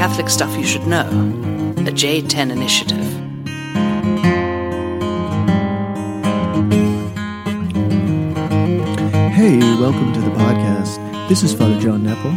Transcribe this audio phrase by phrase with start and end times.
[0.00, 1.06] Catholic Stuff You Should Know,
[1.76, 3.04] a J10 initiative.
[9.30, 11.28] Hey, welcome to the podcast.
[11.28, 12.32] This is Father John Nepil.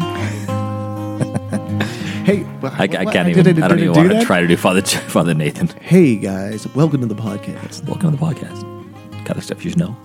[2.25, 3.63] hey, I, I can't even.
[3.63, 5.69] I don't even want to try to do Father Father Nathan.
[5.79, 7.87] Hey guys, welcome to the podcast.
[7.87, 9.25] Welcome to the podcast.
[9.25, 9.95] Catholic stuff you should know.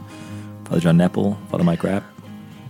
[0.67, 2.05] Father John Nepil, Father Mike Rapp.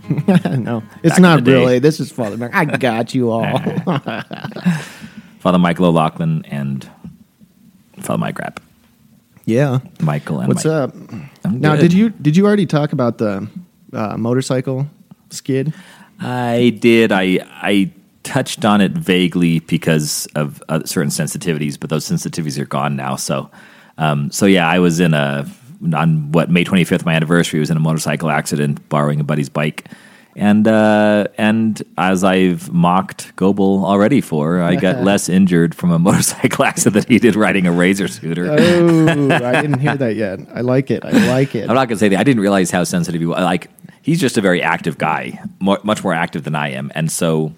[0.57, 1.79] no, it's not really.
[1.79, 2.53] This is Father Mike.
[2.53, 3.43] I got you all.
[5.39, 6.89] Father Michael O'Loughlin and
[7.99, 8.59] Father Mike Rapp.
[9.45, 9.79] yeah.
[10.01, 10.73] Michael and What's Mike.
[10.73, 10.95] up?
[11.43, 11.81] I'm Now, good.
[11.81, 13.47] did you did you already talk about the
[13.93, 14.87] uh, motorcycle
[15.29, 15.73] skid?
[16.19, 17.11] I did.
[17.11, 17.91] I I
[18.23, 23.15] touched on it vaguely because of uh, certain sensitivities, but those sensitivities are gone now.
[23.15, 23.49] So,
[23.97, 25.47] um, so yeah, I was in a
[25.93, 29.49] on what May twenty fifth, my anniversary, was in a motorcycle accident, borrowing a buddy's
[29.49, 29.85] bike,
[30.35, 35.99] and uh, and as I've mocked Goebel already for, I got less injured from a
[35.99, 38.47] motorcycle accident than he did riding a razor scooter.
[38.51, 40.39] Oh, I didn't hear that yet.
[40.53, 41.03] I like it.
[41.05, 41.69] I like it.
[41.69, 42.19] I'm not gonna say that.
[42.19, 43.39] I didn't realize how sensitive he was.
[43.41, 43.69] Like
[44.01, 47.53] he's just a very active guy, more, much more active than I am, and so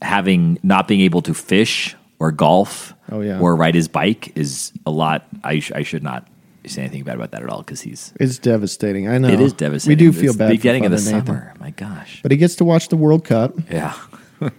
[0.00, 3.40] having not being able to fish or golf Oh, yeah.
[3.40, 5.26] or ride his bike is a lot.
[5.42, 6.26] I, sh- I should not
[6.68, 8.12] say anything bad about that at all because he's.
[8.20, 9.08] It's devastating.
[9.08, 9.28] I know.
[9.28, 9.98] It is devastating.
[10.06, 10.50] We do feel It's bad.
[10.50, 11.26] The beginning of the Nathan.
[11.26, 11.54] summer.
[11.60, 12.20] My gosh.
[12.22, 13.94] but he gets to watch the World Cup, Yeah.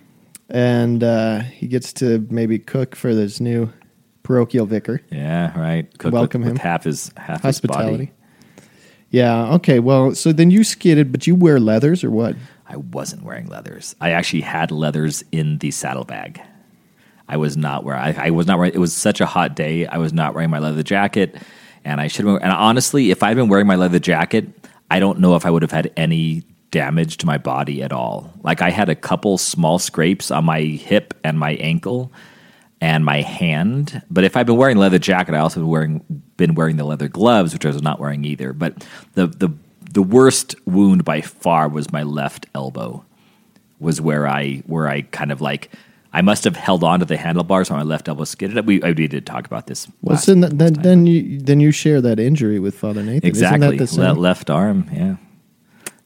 [0.50, 3.72] and uh, he gets to maybe cook for this new
[4.24, 5.02] parochial vicar.
[5.12, 5.58] Yeah.
[5.60, 5.98] Right.
[5.98, 6.54] Cook Welcome with, him.
[6.56, 8.06] with half his half Hospitality.
[8.06, 8.12] his body.
[9.12, 9.54] Yeah.
[9.56, 9.80] Okay.
[9.80, 12.36] Well, so then you skidded, but you wear leathers or what?
[12.68, 13.96] I wasn't wearing leathers.
[14.00, 16.40] I actually had leathers in the saddlebag.
[17.28, 18.02] I was not wearing.
[18.02, 18.74] I, I was not wearing.
[18.74, 19.88] It was such a hot day.
[19.88, 21.36] I was not wearing my leather jacket,
[21.86, 22.26] and I should.
[22.26, 24.48] have And honestly, if I'd been wearing my leather jacket,
[24.92, 28.34] I don't know if I would have had any damage to my body at all.
[28.44, 32.12] Like I had a couple small scrapes on my hip and my ankle
[32.82, 34.02] and my hand.
[34.10, 37.08] But if I'd been wearing leather jacket, I also been wearing been wearing the leather
[37.08, 38.54] gloves, which I was not wearing either.
[38.54, 39.50] But the the
[39.92, 43.06] the worst wound by far was my left elbow.
[43.80, 45.72] Was where I where I kind of like
[46.12, 48.66] I must have held on to the handlebars on my left elbow skidded.
[48.66, 49.88] We I did talk about this.
[50.02, 53.28] Well, last- then, then, then you then you share that injury with Father Nathan.
[53.28, 53.94] exactly that?
[53.94, 55.18] Le- left arm, yeah.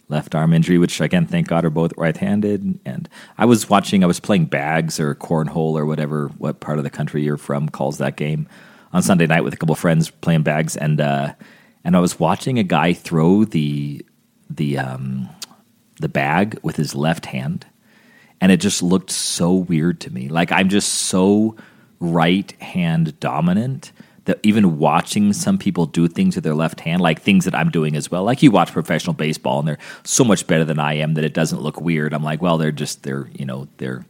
[0.10, 2.80] Left arm injury, which again, thank God, are both right-handed.
[2.86, 6.84] And I was watching, I was playing bags or cornhole or whatever, what part of
[6.84, 8.48] the country you're from calls that game,
[8.92, 11.34] on Sunday night with a couple friends playing bags, and uh,
[11.84, 14.06] and I was watching a guy throw the
[14.50, 15.30] the um,
[16.00, 17.66] the bag with his left hand,
[18.44, 20.28] and it just looked so weird to me.
[20.28, 21.56] Like I'm just so
[22.02, 23.94] right hand dominant
[24.26, 27.70] that even watching some people do things with their left hand, like things that I'm
[27.70, 28.26] doing as well.
[28.26, 31.34] Like you watch professional baseball and they're so much better than I am that it
[31.34, 32.14] doesn't look weird.
[32.14, 34.06] I'm like, well, they're just they're you know they're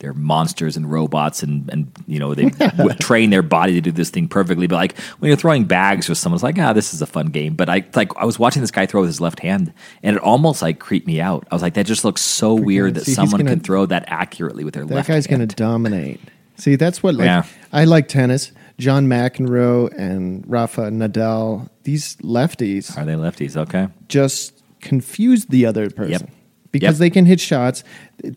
[0.00, 2.50] they're monsters and robots and and you know they
[3.00, 4.66] train their body to do this thing perfectly.
[4.66, 7.26] But like when you're throwing bags with someone, it's like ah, this is a fun
[7.26, 7.54] game.
[7.54, 9.72] But I like I was watching this guy throw with his left hand,
[10.02, 11.46] and it almost like creeped me out.
[11.50, 14.04] I was like, that just looks so weird that See, someone gonna- can throw that
[14.06, 15.08] accurately with their that left.
[15.08, 16.20] That guy's gonna dominate.
[16.56, 17.42] See, that's what like Yeah.
[17.72, 18.52] I like tennis.
[18.78, 23.56] John McEnroe and Rafa Nadal, these lefties Are they lefties?
[23.56, 23.88] Okay.
[24.08, 26.30] just confuse the other person Yep.
[26.72, 26.98] Because Yep.
[27.00, 27.84] they can hit shots.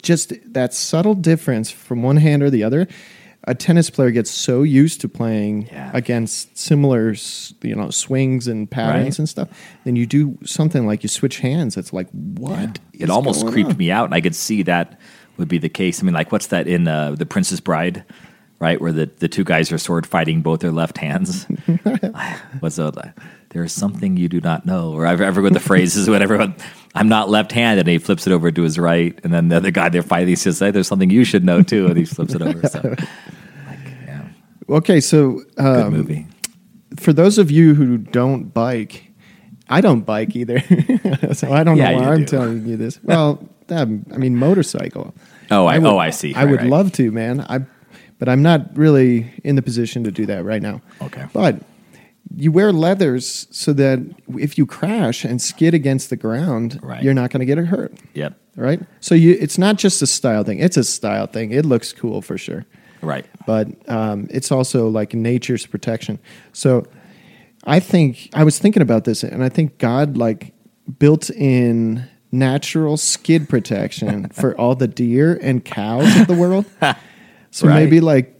[0.02, 2.88] Just that subtle difference from one hand or the other.
[3.46, 5.90] A tennis player gets so used to playing Yeah.
[5.96, 7.16] against similar,
[7.64, 9.19] you know, swings and patterns Right.
[9.19, 9.47] and stuff.
[9.84, 11.75] Then you do something like you switch hands.
[11.75, 12.78] It's like what?
[12.94, 13.78] It almost creeped on?
[13.78, 15.00] me out, and I could see that
[15.38, 16.02] would be the case.
[16.02, 18.03] I mean, like, what's that in uh, The Princess Bride,
[18.59, 18.80] right?
[18.80, 21.46] Where the, the two guys are sword fighting both their left hands.
[22.59, 23.13] what's that?
[23.50, 26.09] There's something you do not know, or I forget what the phrases, is.
[26.09, 26.53] Whatever.
[26.94, 29.72] I'm not left-handed, and he flips it over to his right, and then the other
[29.72, 32.34] guy they're fighting he says, "Hey, there's something you should know too," and he flips
[32.35, 32.68] it over.
[32.68, 32.81] So,
[33.68, 34.28] like, yeah,
[34.69, 36.28] Okay, so good um, movie.
[37.00, 39.06] for those of you who don't bike,
[39.69, 40.59] I don't bike either,
[41.34, 42.25] so I don't Yeah, know why I'm do.
[42.25, 43.01] telling you this.
[43.03, 45.13] Well, I mean motorcycle.
[45.50, 46.33] Oh, I, would- oh, I see.
[46.36, 46.69] I would right.
[46.69, 47.39] love to, man.
[47.42, 47.60] I,
[48.19, 50.81] but I'm not really in the position to do that right now.
[51.01, 51.25] Okay.
[51.33, 51.56] But
[52.38, 54.00] you wear leathers so that
[54.38, 57.04] if you crash and skid against the ground, Right.
[57.04, 58.33] you're not going to get hurt, Yep.
[58.56, 58.80] right?
[59.00, 61.51] So you, it's not just a style thing; it's a style thing.
[61.51, 62.66] It looks cool for sure,
[63.01, 63.25] Right.
[63.45, 66.19] but um, it's also like nature's protection.
[66.54, 66.86] So
[67.66, 70.54] I think I was thinking about this, and I think God like
[71.00, 76.66] built in natural skid protection for all the deer and cows of the world.
[77.54, 77.75] So Right.
[77.84, 78.34] maybe like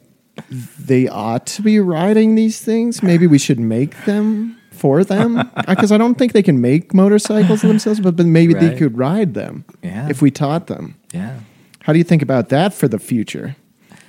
[0.50, 3.02] they ought to be riding these things.
[3.04, 7.62] Maybe we should make them for them because I don't think they can make motorcycles
[7.62, 10.10] themselves, but, but maybe they could ride them Yeah.
[10.10, 10.96] if we taught them.
[11.14, 11.40] Yeah.
[11.82, 13.56] How do you think about that for the future?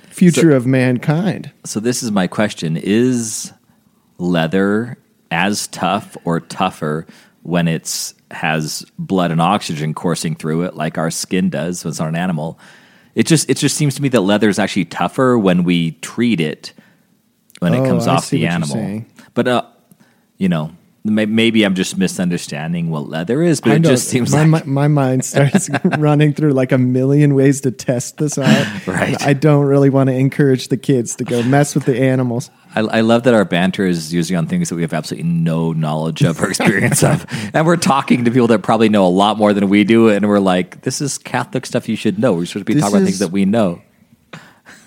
[0.09, 1.51] future of mankind.
[1.65, 3.51] So this is my question: Is
[4.19, 4.97] leather
[5.31, 7.07] as tough or tougher
[7.41, 11.99] when it's has blood and oxygen coursing through it, like our skin does when it's
[11.99, 12.59] on an animal?
[13.15, 16.39] It just it just seems to me that leather is actually tougher when we treat
[16.41, 16.73] it
[17.59, 19.05] when Oh, it comes I off the animal.
[19.33, 19.65] But uh,
[20.37, 20.71] you know,
[21.03, 23.61] may- maybe I'm just misunderstanding what leather is.
[23.61, 26.71] But I it know, just seems my, like my, my mind starts running through like
[26.71, 28.67] a million ways to test this out.
[28.87, 29.21] Right.
[29.21, 32.49] I don't really want to encourage the kids to go mess with the animals.
[32.75, 35.73] I, I love that our banter is usually on things that we have absolutely no
[35.73, 39.37] knowledge of or experience of, and we're talking to people that probably know a lot
[39.37, 42.45] more than we do, and we're like, "This is Catholic stuff you should know." We're
[42.45, 43.81] supposed to be This talking about things that we know.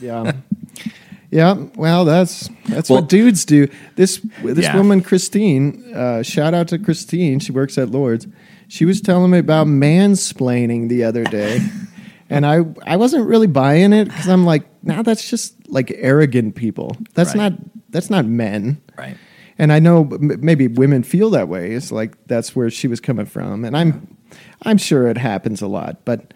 [0.00, 0.32] Yeah.
[1.30, 3.68] Yeah, well, that's that's Well- what dudes do.
[3.96, 4.76] This this Yeah.
[4.76, 7.40] woman Christine, uh, shout out to Christine.
[7.40, 8.26] She works at Lord's.
[8.68, 11.60] She was telling me about mansplaining the other day,
[12.30, 16.54] and I I wasn't really buying it because I'm like, nah, that's just like arrogant
[16.54, 16.96] people.
[17.14, 17.50] That's Right.
[17.52, 17.58] not
[17.90, 18.80] that's not men.
[18.96, 19.16] Right.
[19.58, 21.72] And I know m- maybe women feel that way.
[21.72, 24.16] It's like that's where she was coming from, and I'm
[24.62, 26.34] I'm sure it happens a lot, but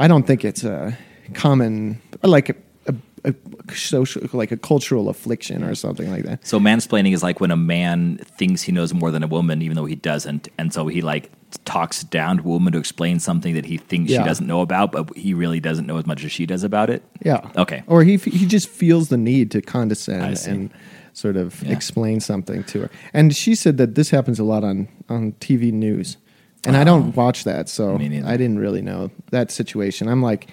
[0.00, 0.96] I don't think it's a
[1.34, 2.54] common like a,
[2.86, 2.94] a,
[3.24, 6.46] a social like a cultural affliction or something like that.
[6.46, 9.76] So mansplaining is like when a man thinks he knows more than a woman, even
[9.76, 11.30] though he doesn't, and so he like
[11.64, 14.22] talks down to a woman to explain something that he thinks Yeah.
[14.22, 16.90] she doesn't know about, but he really doesn't know as much as she does about
[16.90, 17.02] it.
[17.24, 17.40] Yeah.
[17.56, 17.82] Okay.
[17.86, 20.70] Or he he just feels the need to condescend and
[21.12, 21.72] sort of Yeah.
[21.72, 22.90] explain something to her.
[23.12, 26.16] And she said that this happens a lot on on TV news.
[26.64, 27.12] And I don't uh-huh.
[27.16, 27.96] watch that, so.
[27.96, 30.08] I didn't really know that situation.
[30.08, 30.48] I'm like,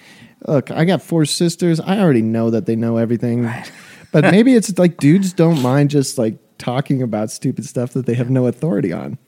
[0.48, 1.80] look, I got four sisters.
[1.80, 3.48] I already know that they know everything.
[4.12, 8.16] But maybe it's like dudes don't mind just like talking about stupid stuff that they
[8.16, 9.20] have no authority on.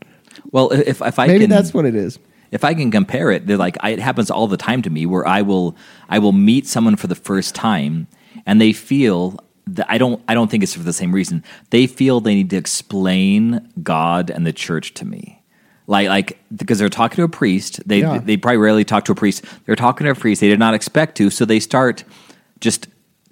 [0.52, 2.20] Well, if if I Maybe can, that's what it is.
[2.52, 5.06] if I can compare it, they're like I, it happens all the time to me
[5.06, 5.76] where I will
[6.10, 8.08] I will meet someone for the first time
[8.46, 11.44] and they feel that I don't I don't think it's for the same reason.
[11.70, 15.42] They feel they need to explain God and the church to me.
[15.88, 18.20] Like like because they're talking to a priest, they Yeah.
[18.20, 19.44] they probably rarely talk to a priest.
[19.66, 22.04] They're talking to a priest they did not expect to, so they start
[22.60, 22.88] just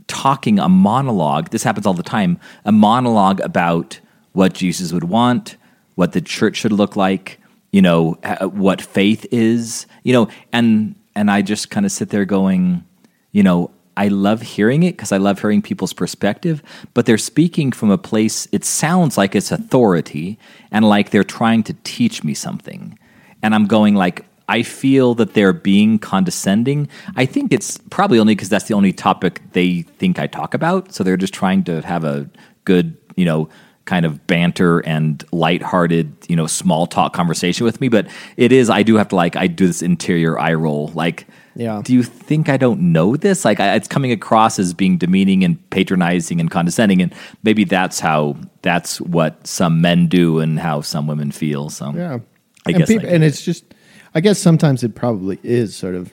[0.08, 1.50] talking a monologue.
[1.52, 2.40] This happens all the time.
[2.66, 4.00] A monologue about
[4.34, 5.56] what Jesus would want,
[6.00, 7.42] what the church should look like,
[7.74, 12.08] you know, uh, what faith is, you know, and and I just kind of sit
[12.08, 12.86] there going,
[13.34, 16.64] you know, I love hearing it because I love hearing people's perspective,
[16.94, 20.40] but they're speaking from a place it sounds like it's authority
[20.72, 22.98] and like they're trying to teach me something.
[23.44, 26.88] And I'm going like I feel that they're being condescending.
[27.18, 30.94] I think it's probably only because that's the only topic they think I talk about.
[30.94, 32.30] So they're just trying to have a
[32.64, 33.50] good, you know,
[33.90, 37.90] kind of banter and lighthearted, you know, small talk conversation with me.
[37.90, 38.06] But
[38.38, 40.90] it is, I do have to like, I do this interior eye roll.
[40.94, 41.26] Like,
[41.56, 41.82] Yeah.
[41.84, 43.44] do you think I don't know this?
[43.44, 47.02] Like, I, it's coming across as being demeaning and patronizing and condescending.
[47.02, 51.70] And maybe that's how, that's what some men do and how some women feel.
[51.72, 52.20] So, Yeah.
[52.68, 53.28] I and guess I peop- get and it.
[53.28, 53.66] it's just
[54.14, 56.12] I guess sometimes it probably is sort of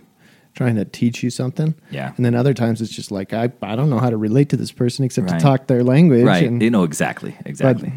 [0.56, 1.74] trying to teach you something.
[1.90, 2.12] Yeah.
[2.16, 4.56] And then other times it's just like I, I don't know how to relate to
[4.56, 5.38] this person except Right.
[5.38, 6.24] to talk their language.
[6.24, 6.44] right.
[6.48, 7.36] And, you know, exactly.
[7.44, 7.92] Exactly.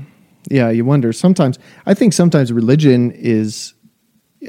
[0.52, 1.58] yeah, you wonder sometimes
[1.88, 3.74] I think sometimes religion is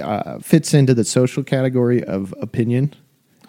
[0.00, 2.94] uh, fits into the social category of opinion.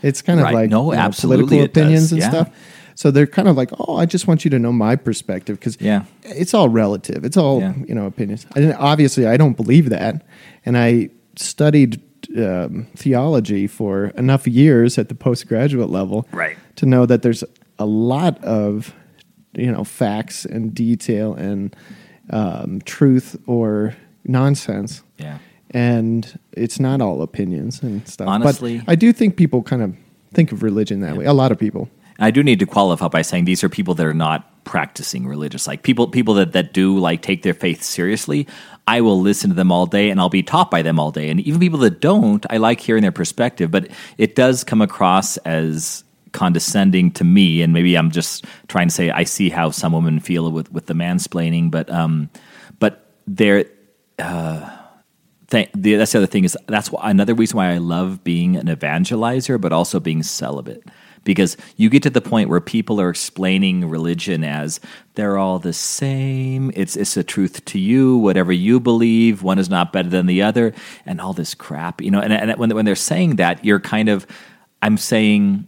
[0.01, 0.53] It's kind of Right.
[0.55, 1.81] like No, you know, absolutely political it does.
[1.83, 2.29] opinions and Yeah.
[2.29, 2.49] stuff.
[2.95, 5.77] So they're kind of like, oh, I just want you to know my perspective because
[5.79, 6.03] Yeah.
[6.23, 7.23] it's all relative.
[7.25, 7.73] It's all Yeah.
[7.87, 8.45] you know opinions.
[8.55, 10.23] And obviously, I don't believe that,
[10.65, 11.99] and I studied
[12.37, 16.57] um, theology for enough years at the postgraduate level, Right.
[16.77, 17.43] to know that there's
[17.79, 18.93] a lot of
[19.57, 21.75] you know facts and detail and
[22.29, 25.39] um, truth or nonsense, Yeah.
[25.71, 28.27] and it's not all opinions and stuff.
[28.27, 29.95] Honestly- but I do think people kind of
[30.33, 31.25] think of religion that way.
[31.25, 31.89] A lot of people.
[32.19, 35.65] I do need to qualify by saying these are people that are not practicing religious.
[35.67, 38.47] Like people people that, that do like take their faith seriously,
[38.87, 41.29] I will listen to them all day and I'll be taught by them all day.
[41.29, 45.37] And even people that don't, I like hearing their perspective, but it does come across
[45.37, 49.91] as condescending to me and maybe I'm just trying to say I see how some
[49.91, 52.29] women feel with with the mansplaining, but um
[52.79, 53.65] but there
[55.51, 58.55] th- the, that's the other thing is that's why, another reason why I love being
[58.55, 60.83] an evangelizer, but also being celibate.
[61.23, 64.79] Because you get to the point where people are explaining religion as
[65.13, 66.71] they're all the same.
[66.75, 69.43] It's it's a truth to you, whatever you believe.
[69.43, 70.73] One is not better than the other,
[71.05, 72.01] and all this crap.
[72.01, 74.25] You know, and, and when when they're saying that, you're kind of,
[74.81, 75.67] I'm saying,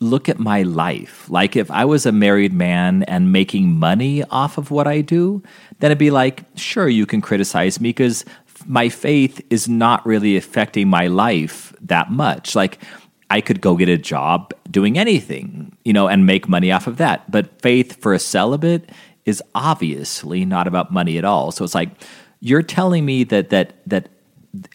[0.00, 1.28] look at my life.
[1.28, 5.42] Like if I was a married man and making money off of what I do,
[5.78, 8.24] then it'd be like, sure, you can criticize me because
[8.66, 12.54] my faith is not really affecting my life that much.
[12.54, 12.78] Like
[13.30, 16.96] I could go get a job doing anything, you know, and make money off of
[16.96, 17.30] that.
[17.30, 18.90] But faith for a celibate
[19.24, 21.52] is obviously not about money at all.
[21.52, 21.90] So it's like
[22.40, 24.08] you're telling me that that that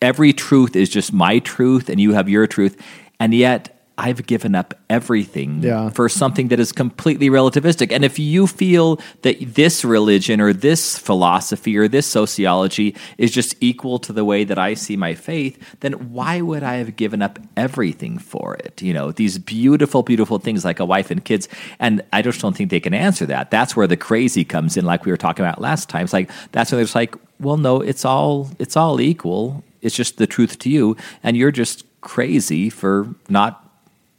[0.02, 2.82] every truth is just my truth and you have your truth,
[3.20, 5.90] and yet I've given up everything Yeah.
[5.90, 7.94] for something that is completely relativistic.
[7.94, 13.56] And if you feel that this religion or this philosophy or this sociology is just
[13.62, 17.22] equal to the way that I see my faith, then why would I have given
[17.22, 18.82] up everything for it?
[18.82, 21.48] You know, these beautiful, beautiful things like a wife and kids.
[21.80, 23.50] And I just don't think they can answer that.
[23.50, 26.04] That's where the crazy comes in, like we were talking about last time.
[26.04, 29.64] It's like that's when it's like, well, no, it's all it's all equal.
[29.82, 33.65] It's just the truth to you, and you're just crazy for not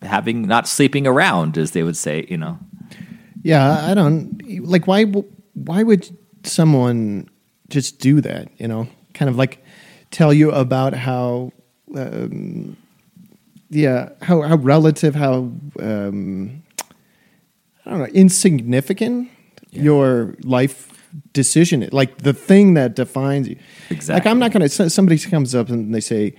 [0.06, 2.26] having not sleeping around, as they would say.
[2.28, 2.58] You know,
[3.42, 5.04] Yeah, I don't like why.
[5.54, 6.08] Why would
[6.44, 7.28] someone
[7.68, 8.48] just do that?
[8.58, 9.62] You know, kind of like
[10.10, 11.52] tell you about how,
[11.94, 12.76] um,
[13.70, 16.62] yeah, how how relative, how um,
[17.84, 19.30] I don't know, insignificant
[19.72, 20.92] your life
[21.32, 21.88] decision.
[21.92, 23.56] Like the thing that defines you.
[23.90, 24.26] exactly Like.
[24.26, 24.68] I'm not gonna.
[24.68, 26.34] Somebody comes up and they say,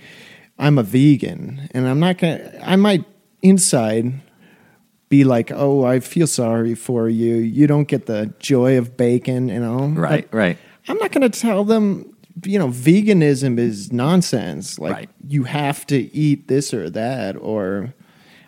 [0.58, 2.58] "I'm a vegan," and I'm not gonna.
[2.62, 3.04] I might
[3.42, 4.20] inside
[5.08, 7.36] be like, "Oh, I feel sorry for you.
[7.36, 9.86] You don't get the joy of bacon," you know.
[9.88, 12.14] right, right, I'm not going to tell them,
[12.44, 14.78] you know, veganism is nonsense.
[14.78, 15.10] Like Right.
[15.26, 17.94] you have to eat this or that, or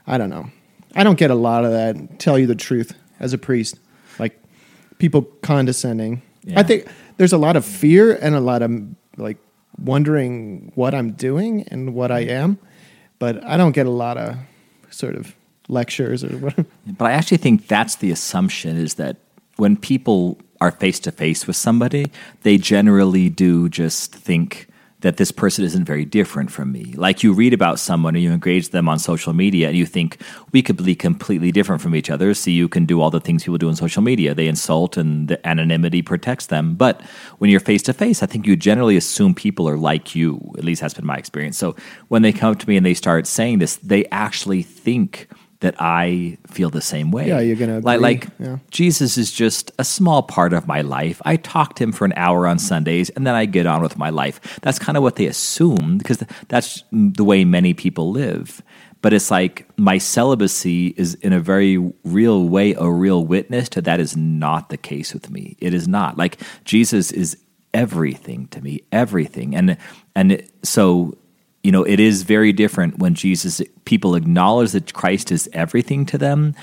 [0.06, 0.50] I don't know.
[0.94, 2.18] I don't get a lot of that.
[2.18, 3.78] Tell you the truth, as a priest,
[4.18, 4.40] like
[4.98, 6.22] people condescending.
[6.44, 6.60] Yeah.
[6.60, 8.72] I think there's a lot of fear and a lot of
[9.16, 9.38] like
[9.78, 12.30] wondering what I'm doing and what I mm-hmm.
[12.30, 12.58] am,
[13.18, 14.36] but I don't get a lot of
[15.00, 15.34] sort of
[15.68, 16.66] lectures or whatever.
[16.98, 19.16] But I actually think that's the assumption is that
[19.56, 22.06] when people are face to face with somebody,
[22.42, 24.69] they generally do just think
[25.00, 26.92] that this person isn't very different from me.
[26.96, 30.20] Like you read about someone and you engage them on social media and you think
[30.52, 32.34] we could be completely different from each other.
[32.34, 34.34] So you can do all the things people do on social media.
[34.34, 36.74] They insult and the anonymity protects them.
[36.74, 37.00] But
[37.38, 40.40] when you're face to face, I think you generally assume people are like you.
[40.58, 41.56] At least that's been my experience.
[41.56, 41.76] So
[42.08, 45.28] when they come to me and they start saying this, they actually think
[45.60, 47.28] that I feel the same way.
[47.28, 48.58] Yeah, you're gonna like like Yeah.
[48.70, 51.20] Jesus is just a small part of my life.
[51.24, 53.96] I talk to him for an hour on Sundays and then I get on with
[53.98, 54.58] my life.
[54.62, 58.62] That's kind of what they assume because that's the way many people live.
[59.02, 63.82] But it's like my celibacy is in a very real way a real witness to
[63.82, 65.56] that is not the case with me.
[65.60, 66.16] It is not.
[66.16, 67.36] Like Jesus is
[67.72, 69.54] everything to me, everything.
[69.54, 69.76] And
[70.14, 71.16] and so
[71.62, 76.18] you know, it is very different when Jesus people acknowledge that Christ is everything to
[76.18, 76.54] them,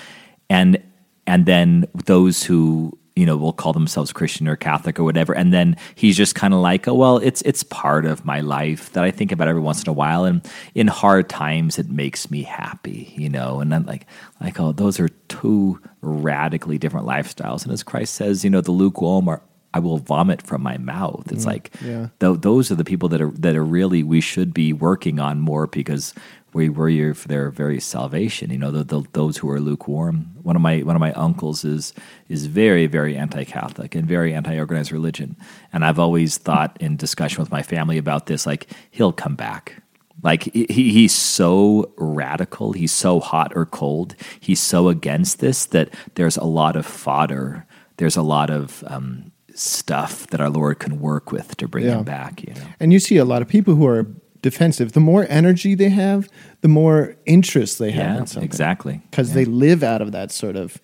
[0.50, 0.82] and
[1.28, 5.54] and then those who you know will call themselves Christian or Catholic or whatever, and
[5.54, 9.04] then he's just kind of like, oh well, it's it's part of my life that
[9.04, 10.42] I think about every once in a while, and
[10.74, 14.08] in hard times it makes me happy, you know, and then like
[14.42, 18.72] like oh those are two radically different lifestyles, and as Christ says, you know, the
[18.72, 19.42] lukewarm are.
[19.74, 21.32] I will vomit from my mouth.
[21.32, 22.08] It's like yeah.
[22.20, 25.40] Th- those are the people that are that are really we should be working on
[25.40, 26.14] more because
[26.54, 28.50] we were here for their very salvation.
[28.50, 30.32] You know, the, the, those who are lukewarm.
[30.42, 31.94] One of my one of my uncles is
[32.30, 35.36] is very very anti-Catholic and very anti-organized religion,
[35.74, 39.84] and I've always thought in discussion with my family about this, like he'll come back.
[40.24, 45.94] Like he, he's so radical, he's so hot or cold, he's so against this that
[46.16, 47.66] there's a lot of fodder.
[47.98, 51.98] There's a lot of um, stuff that our Lord can work with to bring Yeah.
[52.00, 52.44] him back.
[52.48, 54.06] You know, And you see a lot of people who are
[54.42, 54.92] defensive.
[54.92, 56.30] The more energy they have,
[56.62, 58.44] the more interest they have yeah, in something.
[58.48, 59.02] exactly.
[59.10, 59.36] Because Yeah.
[59.36, 60.80] they live out of that sort of,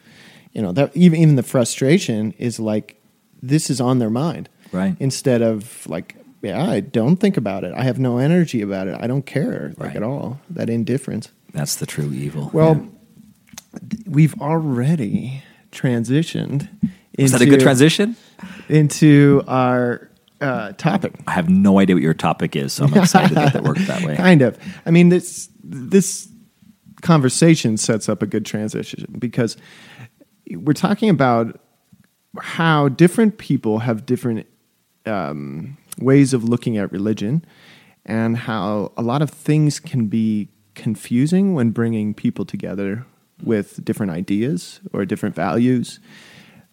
[0.53, 2.99] you know, that even even the frustration is like
[3.41, 4.95] this is on their mind, Right.
[4.99, 7.73] Instead of like, yeah, I don't think about it.
[7.77, 8.97] I have no energy about it.
[8.99, 9.95] I don't care like Right.
[9.97, 10.39] at all.
[10.49, 11.29] That indifference.
[11.53, 12.49] That's the true evil.
[12.53, 12.87] Well,
[14.07, 16.67] we've already transitioned.
[17.17, 18.15] Is that a good transition?
[18.69, 20.09] into our
[20.41, 21.13] uh, topic?
[21.27, 24.03] I have no idea what your topic is, so I'm excited that it worked that
[24.03, 24.15] way.
[24.17, 24.57] Kind of.
[24.85, 26.29] I mean, this this
[27.01, 29.57] conversation sets up a good transition because
[30.51, 31.59] we're talking about
[32.39, 34.47] how different people have different
[35.05, 37.45] um, ways of looking at religion,
[38.05, 43.05] and how a lot of things can be confusing when bringing people together
[43.43, 45.99] with different ideas or different values.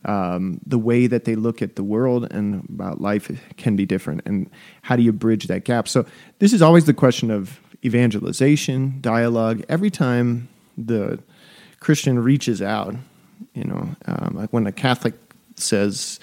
[0.04, 4.22] Um, the way that they look at the world and about life can be different.
[4.24, 4.48] And
[4.80, 5.88] how do you bridge that gap?
[5.88, 6.06] So,
[6.38, 9.62] this is always the question of evangelization, dialogue.
[9.68, 11.18] Every time the
[11.80, 12.94] Christian reaches out,
[13.54, 15.14] you know, um, like when a Catholic
[15.56, 16.18] says,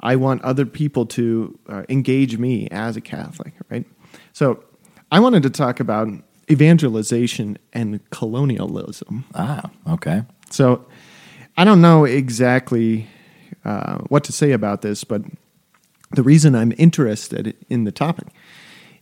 [0.00, 3.86] I want other people to uh, engage me as a Catholic, right?
[4.32, 4.62] So,
[5.10, 6.08] I wanted to talk about
[6.50, 9.24] evangelization and colonialism.
[9.34, 10.22] Ah, okay.
[10.50, 10.84] So
[11.56, 13.08] I don't know exactly
[13.66, 15.22] uh, what to say about this, but
[16.12, 18.28] the reason I'm interested in the topic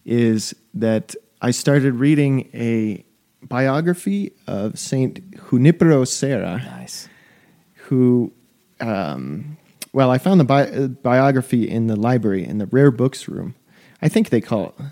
[0.05, 3.05] is that I started reading a
[3.43, 7.09] biography of Saint Junipero Serra, Nice.
[7.89, 8.33] who,
[8.81, 9.57] um,
[9.93, 13.55] well, I found the bi- biography in the library in the rare books room.
[14.01, 14.85] I think they call it.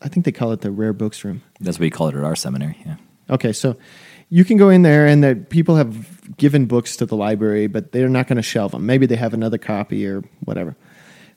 [0.00, 1.42] I think they call it the rare books room.
[1.60, 2.76] That's what we call it at our seminary.
[2.86, 2.96] Yeah.
[3.30, 3.76] Okay, so
[4.28, 7.92] you can go in there, and that people have given books to the library, but
[7.92, 8.86] they're not going to shelve them.
[8.86, 10.76] Maybe they have another copy or whatever.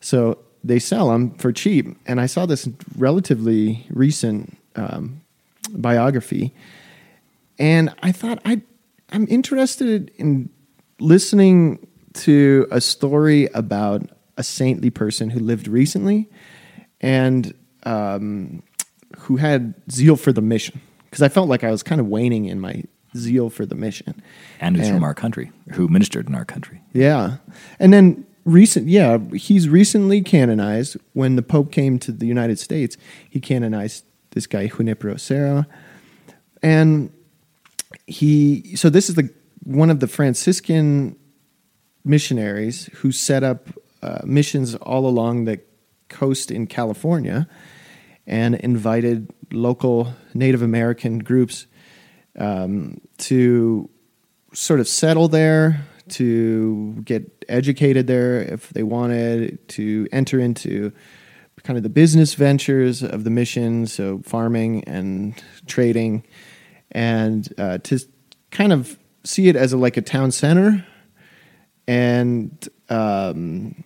[0.02, 1.98] So they sell them for cheap.
[2.06, 2.68] And I saw this
[2.98, 5.22] relatively recent um,
[5.70, 6.54] biography,
[7.58, 8.62] and I thought I
[9.12, 10.50] I'm interested in
[11.00, 14.04] listening to a story about
[14.38, 16.30] a saintly person who lived recently
[17.02, 17.54] and
[17.84, 18.64] um,
[19.18, 22.46] who had zeal for the mission because I felt like I was kind of waning
[22.46, 22.84] in my
[23.18, 24.22] zeal for the mission.
[24.60, 26.82] And who's And- from our country, who ministered in our country.
[26.94, 27.38] Yeah.
[27.80, 32.98] And then recent yeah, he's recently canonized when the Pope came to the United States,
[33.30, 35.68] he canonized this guy Junipero Serra.
[36.62, 37.12] And
[38.06, 39.30] he so this is the
[39.64, 41.16] one of the Franciscan
[42.06, 43.68] missionaries who set up
[44.02, 45.60] uh, missions all along the
[46.08, 47.48] coast in California
[48.30, 51.66] and invited local Native American groups
[52.38, 53.90] um, to
[54.54, 60.92] sort of settle there, to get educated there if they wanted, to enter into
[61.64, 66.24] kind of the business ventures of the mission, so farming and trading,
[66.92, 68.00] and uh, to
[68.52, 70.86] kind of see it as a, like a town center,
[71.88, 73.84] and um,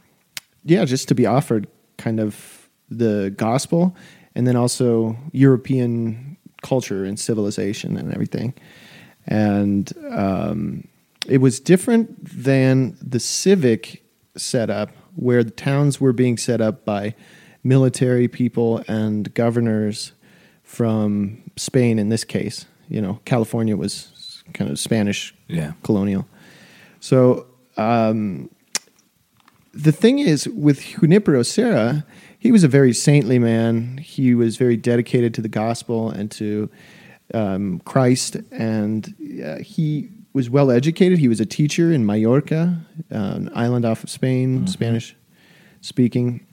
[0.64, 3.96] yeah, just to be offered kind of the gospel,
[4.36, 8.54] and then also European culture and civilization and everything.
[9.28, 10.88] And um,
[11.28, 14.04] it was different than the civic
[14.36, 17.16] setup where the towns were being set up by
[17.64, 20.12] military people and governors
[20.64, 22.66] from Spain in this case.
[22.90, 25.74] You know California was kind of Spanish Yeah.
[25.84, 26.28] colonial.
[27.00, 27.46] So
[27.78, 28.50] um,
[29.74, 32.06] the thing is with Junipero Serra
[32.44, 36.70] he was a very saintly man he was very dedicated to the gospel and to
[37.34, 41.20] um, Christ, and uh, he was well educated.
[41.20, 42.80] He was a teacher in Mallorca,
[43.12, 45.16] uh, an island off of Spain, Spanish
[45.82, 46.46] speaking.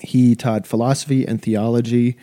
[0.00, 2.16] He taught philosophy and theology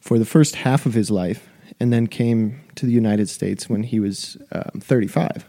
[0.00, 3.84] for the first half of his life, and then came to the United States when
[3.84, 5.44] he was um, 35.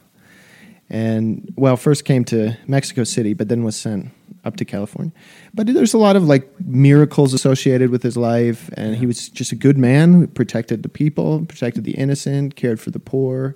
[0.89, 4.11] And well, first came to Mexico City, but then was sent
[4.43, 5.13] up to California.
[5.53, 9.51] But there's a lot of like miracles associated with his life, and he was just
[9.51, 13.55] a good man who protected the people, protected the innocent, cared for the poor,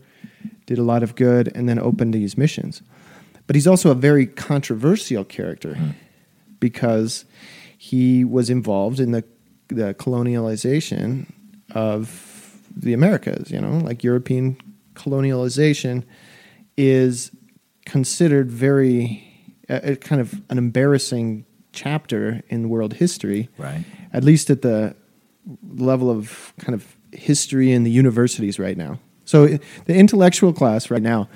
[0.66, 2.82] did a lot of good, and then opened these missions.
[3.48, 5.90] But he's also a very controversial character hmm.
[6.60, 7.26] because
[7.78, 9.24] he was involved in the
[9.68, 11.26] the colonialization
[11.72, 13.50] of the Americas.
[13.50, 14.58] You know, like European
[14.94, 16.04] colonialization
[16.78, 17.32] is
[17.86, 19.35] considered very
[19.70, 23.84] uh, uh, kind of an embarrassing chapter in world history, Right.
[24.14, 24.96] at least at the
[25.78, 29.00] level of kind of history in the universities right now.
[29.26, 29.48] So
[29.86, 31.30] the intellectual class right now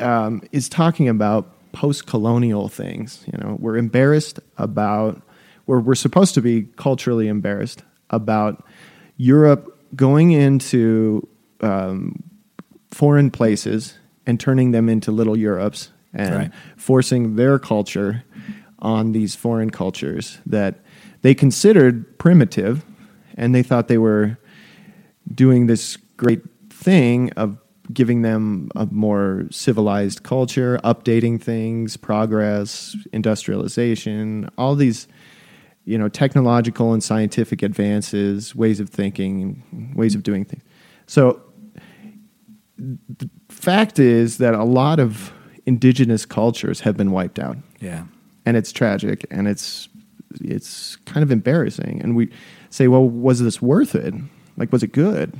[0.00, 3.24] um, is talking about post-colonial things.
[3.30, 5.20] You know, we're embarrassed about,
[5.66, 8.64] we're, we're supposed to be culturally embarrassed about
[9.16, 11.26] Europe going into
[11.60, 12.22] um,
[12.90, 16.50] foreign places and turning them into little Europes and Right.
[16.76, 18.22] forcing their culture
[18.78, 20.80] on these foreign cultures that
[21.22, 22.84] they considered primitive
[23.36, 24.38] and they thought they were
[25.34, 27.58] doing this great thing of
[27.92, 35.06] giving them a more civilized culture, updating things, progress, industrialization, all these
[35.84, 40.62] you know technological and scientific advances, ways of thinking, ways of doing things.
[41.06, 41.40] So
[42.78, 45.32] the fact is that a lot of
[45.66, 47.56] indigenous cultures have been wiped out.
[47.80, 48.04] Yeah.
[48.44, 49.88] and it's tragic and it's
[50.40, 52.00] it's kind of embarrassing.
[52.02, 52.30] And we
[52.70, 54.14] say well was this worth it?
[54.56, 55.38] Like was it good?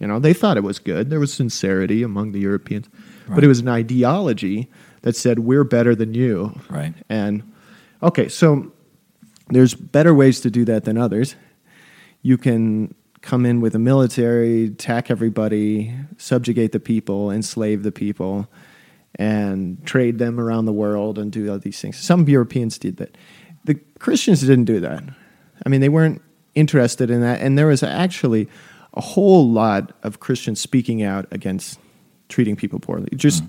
[0.00, 1.10] You know they thought it was good.
[1.10, 2.88] There was sincerity among the europeans.
[3.28, 4.68] But it was an ideology
[5.02, 6.58] that said we're better than you.
[6.70, 6.94] Right.
[7.08, 7.42] and
[8.02, 8.72] okay so
[9.50, 11.34] there's better ways to do that than others.
[12.22, 18.46] You can come in with a military attack everybody subjugate the people enslave the people
[19.18, 21.98] and trade them around the world and do all these things.
[21.98, 23.16] Some Europeans did that.
[23.64, 25.02] The Christians didn't do that.
[25.66, 26.22] I mean, they weren't
[26.54, 27.40] interested in that.
[27.40, 28.48] And there was actually
[28.94, 31.78] a whole lot of Christians speaking out against
[32.28, 33.08] treating people poorly.
[33.16, 33.42] Just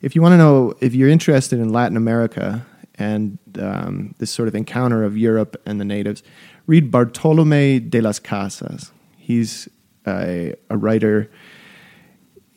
[0.00, 4.48] if you want to know, if you're interested in Latin America and um, this sort
[4.48, 6.22] of encounter of Europe and the natives,
[6.66, 8.92] read Bartolome de las Casas.
[9.16, 9.68] He's
[10.06, 11.30] a, a writer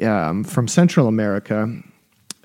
[0.01, 1.71] um, from Central America,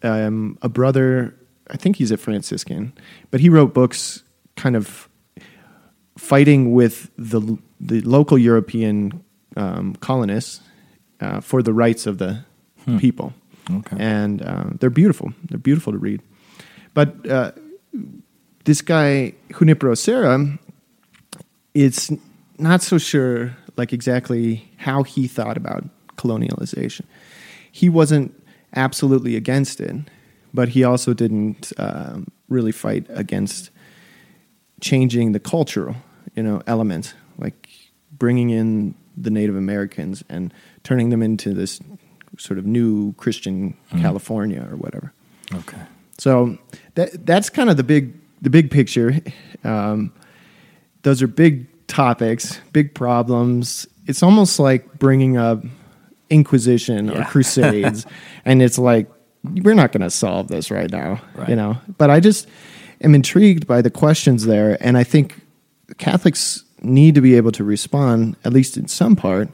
[0.03, 1.35] um, a brother,
[1.71, 2.93] I think he's a Franciscan,
[3.31, 4.23] but he wrote books
[4.57, 5.09] kind of
[6.17, 9.25] fighting with the, the local European
[9.57, 10.61] um, colonists
[11.21, 12.45] uh, for the rights of the
[12.99, 13.33] people.
[13.71, 13.97] Okay.
[13.99, 15.33] And uh, they're beautiful.
[15.49, 16.23] They're beautiful to read.
[16.95, 17.53] But uh,
[18.65, 20.59] this guy, Junipero Serra,
[21.75, 22.11] it's
[22.59, 25.85] not so sure like exactly how he thought about
[26.17, 27.05] colonialization.
[27.73, 28.35] He wasn't
[28.75, 29.97] absolutely against it,
[30.53, 33.71] but he also didn't um, really fight against
[34.81, 35.97] changing the cultural,
[36.35, 37.69] you know, element, like
[38.13, 40.53] bringing in the Native Americans and
[40.83, 41.81] turning them into this
[42.39, 45.13] sort of new Christian California or whatever.
[45.53, 45.81] Okay.
[46.19, 46.59] So
[46.95, 49.19] that that's kind of the big the big picture.
[49.65, 50.13] Um,
[51.03, 53.87] those are big topics, big problems.
[54.07, 55.63] It's almost like bringing up
[56.31, 58.07] Inquisition or Crusades,
[58.45, 59.09] and it's like
[59.45, 61.49] we're not going to solve this right now, Right.
[61.49, 61.77] you know.
[61.99, 62.47] But I just
[63.03, 65.41] am intrigued by the questions there, and I think
[65.99, 69.49] Catholics need to be able to respond, at least in some part,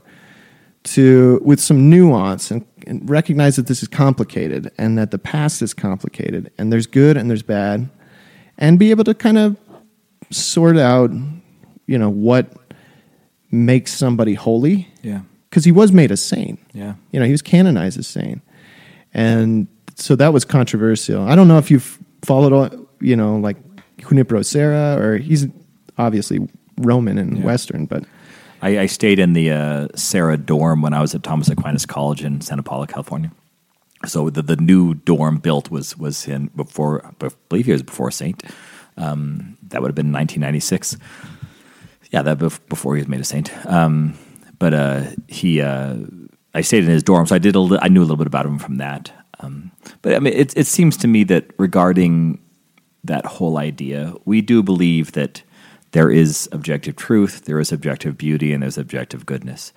[0.84, 5.60] to with some nuance and, and recognize that this is complicated and that the past
[5.62, 7.88] is complicated and there's good and there's bad
[8.58, 9.56] and be able to kind of
[10.30, 11.10] sort out
[11.86, 12.52] you know what
[13.50, 15.22] makes somebody holy Yeah.
[15.56, 16.96] Because he was made a saint Yeah.
[17.12, 18.42] you know he was canonized as saint
[19.14, 22.68] and so that was controversial i don't know if you've followed all
[23.00, 23.56] you know like
[23.96, 25.46] junipero serra or he's
[25.96, 27.44] obviously roman and Yeah.
[27.44, 28.04] western but
[28.60, 32.24] I, I stayed in the uh, Serra dorm when I was at Thomas Aquinas College
[32.24, 33.30] in Santa Paula, California.
[34.06, 38.10] So the, the new dorm built was was in before I believe he was before
[38.10, 38.42] Saint.
[38.96, 40.96] Um, that would have been 1996.
[42.12, 43.50] Yeah, that bef- before he was made a saint.
[43.66, 44.14] Um,
[44.58, 45.96] but uh, he, uh,
[46.54, 47.54] I stayed in his dorm, so I did.
[47.54, 49.12] A li- I knew a little bit about him from that.
[49.40, 49.70] Um,
[50.02, 52.40] but I mean, it, it seems to me that regarding
[53.04, 55.42] that whole idea, we do believe that
[55.92, 59.72] there is objective truth, there is objective beauty, and there's objective goodness.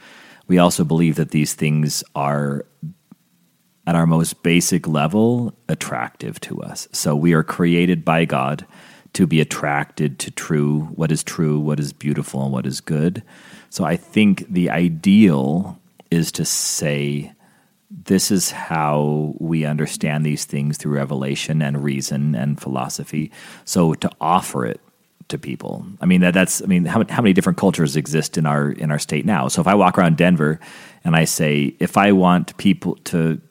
[0.48, 2.66] We also believe that these things are
[3.86, 6.88] at our most basic level attractive to us.
[6.92, 8.66] So we are created by God
[9.14, 13.24] to be attracted to true, what is true, what is beautiful, and what is good.
[13.70, 15.80] So I think the ideal
[16.12, 17.32] is to say,
[17.92, 23.32] this is how we understand these things through revelation and reason and philosophy.
[23.66, 24.80] So to offer it
[25.30, 28.46] to people, I mean that that's I mean how how many different cultures exist in
[28.46, 29.48] our in our state now?
[29.48, 30.60] So if I walk around Denver
[31.04, 33.42] and I say if I want people to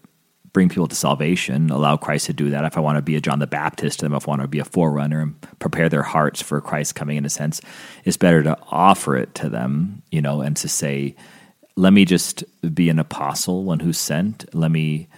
[0.53, 2.65] bring people to salvation, allow Christ to do that.
[2.65, 4.49] If I want to be a John the Baptist to them, if I want to
[4.49, 7.61] be a forerunner and prepare their hearts for Christ coming in a sense,
[8.05, 11.15] it's better to offer it to them, you know, and to say,
[11.77, 14.53] let me just be an apostle, one who's sent.
[14.55, 15.09] Let me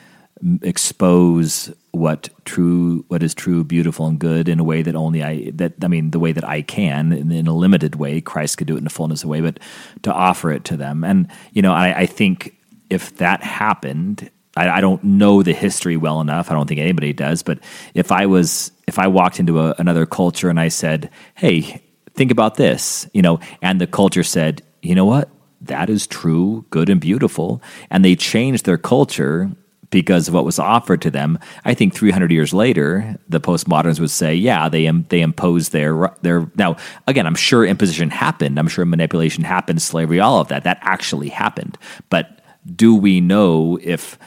[0.45, 5.23] mm, expose what true, what is true, beautiful, and good in a way that only
[5.23, 8.21] I, that I mean, the way that I can in, in a limited way.
[8.21, 9.59] Christ could do it in the fullness of a way, but
[10.03, 12.57] to offer it to them, and you know, I, I think
[12.91, 16.51] if that happened, I, I don't know the history well enough.
[16.51, 17.43] I don't think anybody does.
[17.43, 17.59] But
[17.95, 21.83] if I was, if I walked into a, another culture and I said, "Hey,
[22.15, 25.31] think about this," you know, and the culture said, "You know what?
[25.63, 29.51] That is true, good, and beautiful," and they changed their culture
[29.91, 31.37] because of what was offered to them.
[31.65, 36.51] I think 300 years later, the postmoderns would say, "Yeah, they they imposed their their."
[36.55, 38.59] Now, again, I'm sure imposition happened.
[38.59, 40.65] I'm sure manipulation happened, slavery, all of that.
[40.65, 41.79] That actually happened,
[42.11, 42.37] but
[42.77, 44.19] do we know if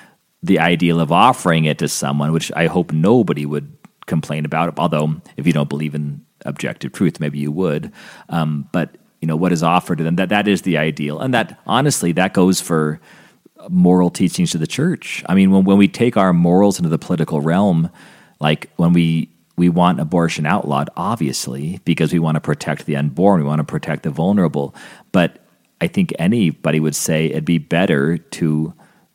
[0.43, 3.75] the ideal of offering it to someone, which I hope nobody would
[4.05, 7.91] complain about, although if you don't believe in objective truth, maybe you would.
[8.29, 11.33] Um, but you know what is offered to them that that is the ideal, and
[11.33, 12.99] that honestly that goes for
[13.69, 15.23] moral teachings to the church.
[15.29, 17.89] I mean, when when we take our morals into the political realm,
[18.41, 23.39] like when we we want abortion outlawed, obviously, because we want to protect the unborn,
[23.39, 24.75] we want to protect the vulnerable.
[25.13, 25.39] But
[25.79, 28.73] I think anybody would say it'd be better to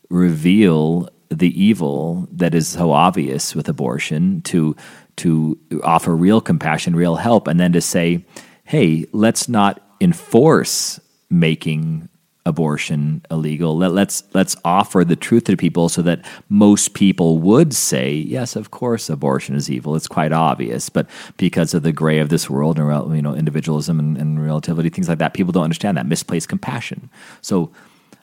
[0.09, 4.77] reveal the evil that is so obvious with abortion, to
[5.17, 8.25] to offer real compassion, real help, and then to say,
[8.65, 12.09] hey, let's not enforce making
[12.49, 13.77] abortion illegal.
[13.77, 18.57] Let, let's let's offer the truth to people so that most people would say, yes,
[18.57, 19.95] of course, abortion is evil.
[19.95, 23.99] It's quite obvious, but because of the gray of this world and you know individualism
[23.99, 27.11] and, and relativity, things like that, people don't understand that misplaced compassion.
[27.43, 27.71] So.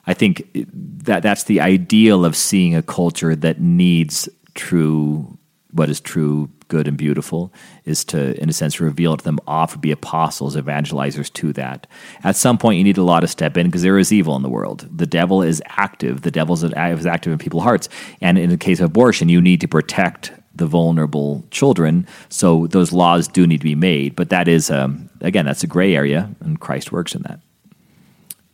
[0.06, 5.38] I think that that's the ideal of seeing a culture that needs true,
[5.72, 7.52] what is true, good, and beautiful,
[7.84, 11.86] is to, in a sense, reveal to them off, be apostles, evangelizers to that.
[12.24, 14.42] At some point, you need a lot to step in because there is evil in
[14.42, 14.88] the world.
[14.96, 16.22] The devil is active.
[16.22, 16.64] The devil is
[17.06, 17.88] active in people's hearts.
[18.20, 22.06] And in the case of abortion, you need to protect the vulnerable children.
[22.28, 24.16] So those laws do need to be made.
[24.16, 27.40] But that is, um, again, that's a gray area, and Christ works in that.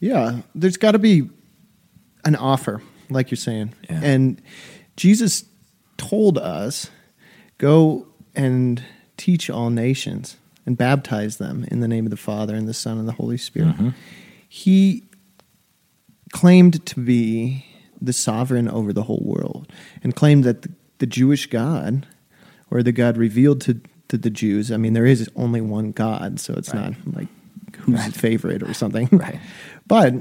[0.01, 1.31] Yeah, there's got to be
[2.25, 3.75] an offer, like you're saying.
[3.89, 4.01] Yeah.
[4.03, 4.41] And
[4.97, 5.45] Jesus
[5.97, 6.91] told us,
[7.59, 8.83] go and
[9.17, 12.99] teach all nations and baptize them in the name of the Father and the Son
[12.99, 13.71] and the Holy Spirit.
[13.75, 13.91] Mm-hmm.
[14.49, 15.05] He
[16.33, 17.65] claimed to be
[18.01, 19.71] the sovereign over the whole world
[20.03, 22.07] and claimed that the, the Jewish God
[22.71, 26.41] or the God revealed to, to the Jews, I mean, there is only one God,
[26.41, 26.97] so it's Right.
[27.07, 27.29] not like
[27.77, 28.15] who's Right.
[28.15, 29.09] favorite or something.
[29.13, 29.39] Right.
[29.87, 30.15] But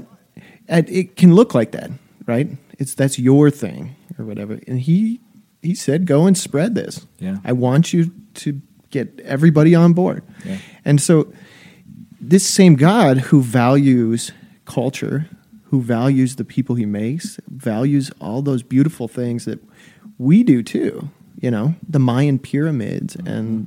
[0.72, 1.90] it can look like that,
[2.26, 2.48] right?
[2.78, 4.58] It's that's your thing or whatever.
[4.66, 5.20] And he
[5.62, 7.06] he said, "Go and spread this.
[7.18, 7.38] Yeah.
[7.44, 10.58] I want you to get everybody on board." Yeah.
[10.84, 11.32] And so,
[12.20, 14.32] this same God who values
[14.64, 15.28] culture,
[15.64, 19.60] who values the people He makes, values all those beautiful things that
[20.18, 21.10] we do too.
[21.40, 23.28] You know, the Mayan pyramids mm-hmm.
[23.28, 23.66] and.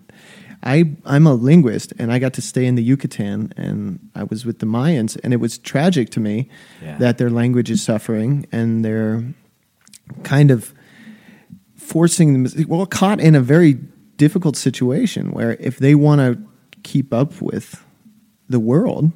[0.66, 4.46] I, I'm a linguist and I got to stay in the Yucatan and I was
[4.46, 6.50] with the Mayans and it was tragic to me
[6.82, 6.98] Yeah.
[6.98, 9.24] that their language is suffering and they're
[10.24, 10.74] kind of
[11.76, 13.74] forcing them well caught in a very
[14.18, 16.42] difficult situation where if they want to
[16.84, 17.84] keep up with
[18.50, 19.12] the world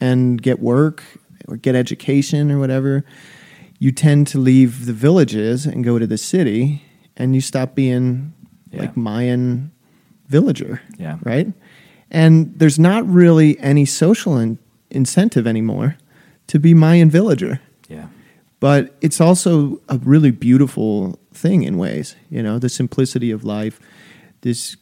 [0.00, 1.02] and get work
[1.48, 3.04] or get education or whatever
[3.78, 6.82] you tend to leave the villages and go to the city
[7.16, 8.32] and you stop being
[8.70, 8.80] Yeah.
[8.82, 9.72] like Mayan
[10.30, 11.18] villager Yeah.
[11.22, 11.48] right
[12.10, 14.58] and there's not really any social in-
[14.90, 15.96] incentive anymore
[16.46, 18.06] to be Mayan villager Yeah.
[18.60, 23.78] but it's also a really beautiful thing in ways you know the simplicity of life
[24.42, 24.76] this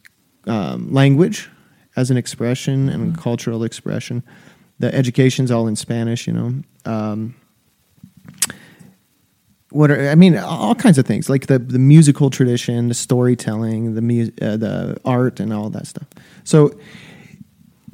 [0.45, 1.49] um, language
[1.95, 4.23] as an expression and cultural expression
[4.79, 6.53] the education's all in spanish you know
[6.85, 7.35] um,
[9.71, 13.95] what are, I mean, all kinds of things like the the musical tradition, the storytelling,
[13.95, 16.07] the mu- uh, the art, and all that stuff.
[16.43, 16.73] So,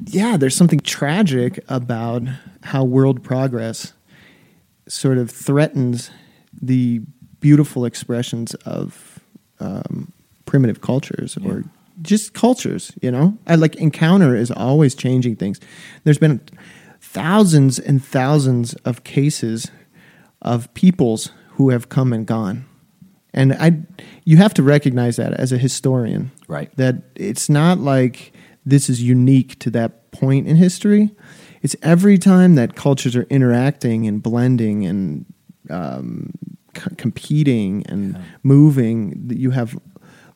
[0.06, 2.22] yeah, there's something tragic about
[2.62, 3.92] how world progress
[4.88, 6.10] sort of threatens
[6.60, 7.00] the
[7.40, 9.20] beautiful expressions of
[9.60, 10.12] um,
[10.46, 11.64] primitive cultures or
[12.02, 12.92] just cultures.
[13.02, 15.60] You know, I like encounter is always changing things.
[16.04, 16.40] There's been
[17.00, 19.70] thousands and thousands of cases
[20.40, 22.64] of peoples who have come and gone.
[23.34, 23.82] And I,
[24.24, 26.74] you have to recognize that as a historian, Right.
[26.76, 28.32] That it's not like
[28.64, 31.10] this is unique to that point in history.
[31.62, 35.26] It's every time that cultures are interacting and blending and
[35.68, 36.32] um,
[36.76, 39.76] c- competing and moving, that you have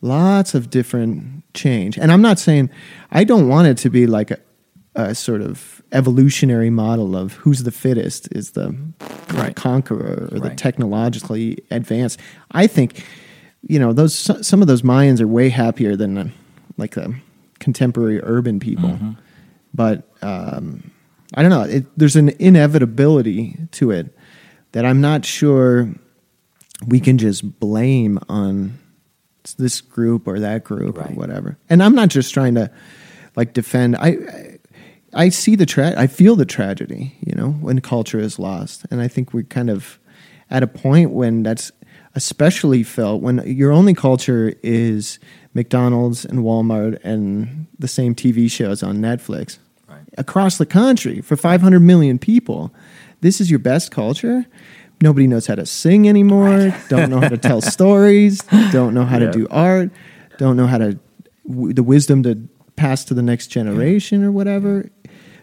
[0.02, 1.96] lots of different change.
[1.96, 2.70] And I'm not saying
[3.10, 4.38] I don't want it to be like a,
[4.96, 8.74] a sort of evolutionary model of who's the fittest is the
[9.32, 9.54] Right.
[9.54, 12.18] conqueror or the technologically advanced.
[12.50, 13.04] I think
[13.62, 14.14] you know those
[14.46, 16.28] some of those Mayans are way happier than uh,
[16.76, 17.14] like the
[17.58, 18.98] contemporary urban people.
[19.72, 20.90] But um,
[21.34, 21.62] I don't know.
[21.62, 24.16] It, there's an inevitability to it
[24.72, 25.88] that I'm not sure
[26.86, 28.78] we can just blame on
[29.58, 31.10] this group or that group Right.
[31.10, 31.56] or whatever.
[31.68, 32.70] And I'm not just trying to
[33.36, 33.96] like defend.
[33.96, 34.49] I I,
[35.12, 37.16] I see the tra- I feel the tragedy.
[37.26, 39.98] You know, when culture is lost, and I think we're kind of
[40.50, 41.72] at a point when that's
[42.14, 45.18] especially felt when your only culture is
[45.54, 50.00] McDonald's and Walmart and the same TV shows on Netflix Right.
[50.18, 52.72] across the country for 500 million people.
[53.20, 54.44] This is your best culture.
[55.00, 56.74] Nobody knows how to sing anymore.
[56.88, 58.40] Don't know how to tell stories.
[58.72, 59.26] Don't know how Yeah.
[59.26, 59.90] to do art.
[60.38, 60.98] Don't know how to
[61.48, 62.36] w- the wisdom to
[62.76, 64.90] pass to the next generation or whatever.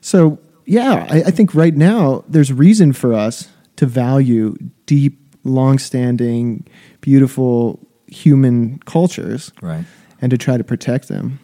[0.08, 6.65] So yeah, I, I think right now there's reason for us to value deep, long-standing,
[7.02, 9.84] beautiful human cultures Right.
[10.22, 11.39] and to try to protect them.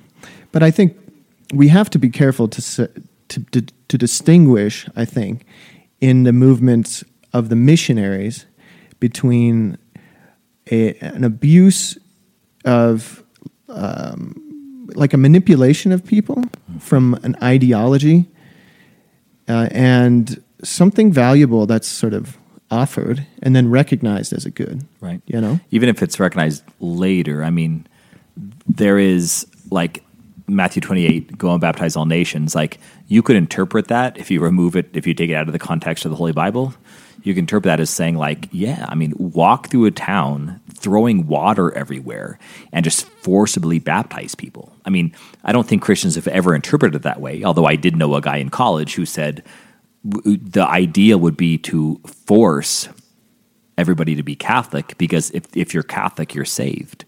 [0.54, 0.95] But I think
[1.54, 2.88] we have to be careful to
[3.28, 4.88] to to, to distinguish.
[4.95, 5.45] I think
[5.99, 8.45] in the movements of the missionaries
[8.99, 9.78] between
[10.71, 11.97] a, an abuse
[12.63, 13.23] of
[13.67, 16.41] um, like a manipulation of people
[16.80, 18.26] from an ideology
[19.47, 22.38] uh, and something valuable that's sort of
[22.71, 24.84] offered and then recognized as a good.
[25.01, 25.21] Right.
[25.25, 25.60] You know.
[25.71, 27.86] Even if it's recognized later, I mean,
[28.67, 30.03] there is like
[30.47, 34.75] Matthew 28, go and baptize all nations, like you could interpret that if you remove
[34.75, 36.73] it, if you take it out of the context of the Holy Bible,
[37.23, 41.25] you can interpret that as saying, like, yeah, I mean, walk through a town throwing
[41.27, 42.38] water everywhere
[42.73, 44.73] and just forcibly baptize people.
[44.86, 47.95] I mean, I don't think Christians have ever interpreted it that way, although I did
[47.95, 49.43] know a guy in college who said
[50.03, 52.89] the idea would be to force
[53.77, 57.05] everybody to be Catholic because if, if you're Catholic, you're saved.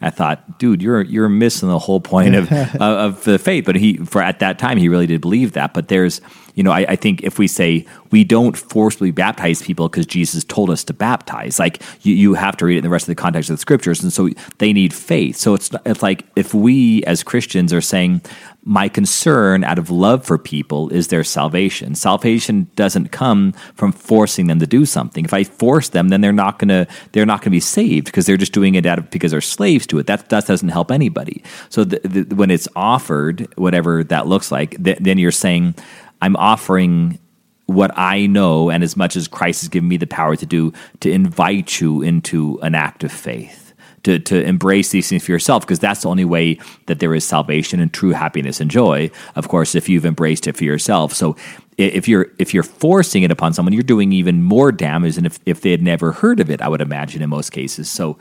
[0.00, 3.64] I thought, dude, you're you're missing the whole point of of the faith.
[3.64, 5.74] But he, for at that time, he really did believe that.
[5.74, 6.20] But there's,
[6.54, 10.44] you know, I, I think if we say we don't forcibly baptize people because Jesus
[10.44, 13.16] told us to baptize, like you, you have to read it in the rest of
[13.16, 14.28] the context of the scriptures, and so
[14.58, 15.36] they need faith.
[15.36, 18.20] So it's it's like if we as Christians are saying,
[18.64, 21.94] my concern out of love for people is their salvation.
[21.94, 25.24] Salvation doesn't come from forcing them to do something.
[25.24, 28.38] If I force them, then they're not gonna they're not gonna be saved because they're
[28.38, 30.06] just doing it out of because they're slaves to it.
[30.06, 31.42] That that doesn't help anybody.
[31.68, 35.74] So the, the, when it's offered, whatever that looks like, th- then you're saying,
[36.22, 37.18] I'm offering
[37.66, 40.72] what I know and as much as Christ has given me the power to do
[41.00, 43.63] to invite you into an act of faith
[44.04, 47.26] to, to embrace these things for yourself because that's the only way that there is
[47.26, 51.12] salvation and true happiness and joy of course if you've embraced it for yourself.
[51.12, 51.36] So
[51.76, 55.40] if you're if you're forcing it upon someone you're doing even more damage than if,
[55.44, 57.90] if they had never heard of it i would imagine in most cases.
[57.90, 58.18] So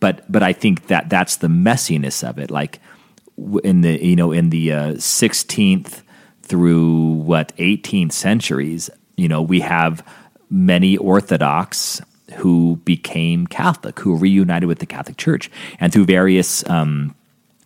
[0.00, 2.50] but but i think that that's the messiness of it.
[2.50, 2.80] Like
[3.62, 6.02] in the you know in the uh, 16th
[6.42, 10.04] through what 18th centuries you know we have
[10.50, 12.00] many orthodox
[12.36, 17.14] who became Catholic, who reunited with the Catholic Church, and through various um,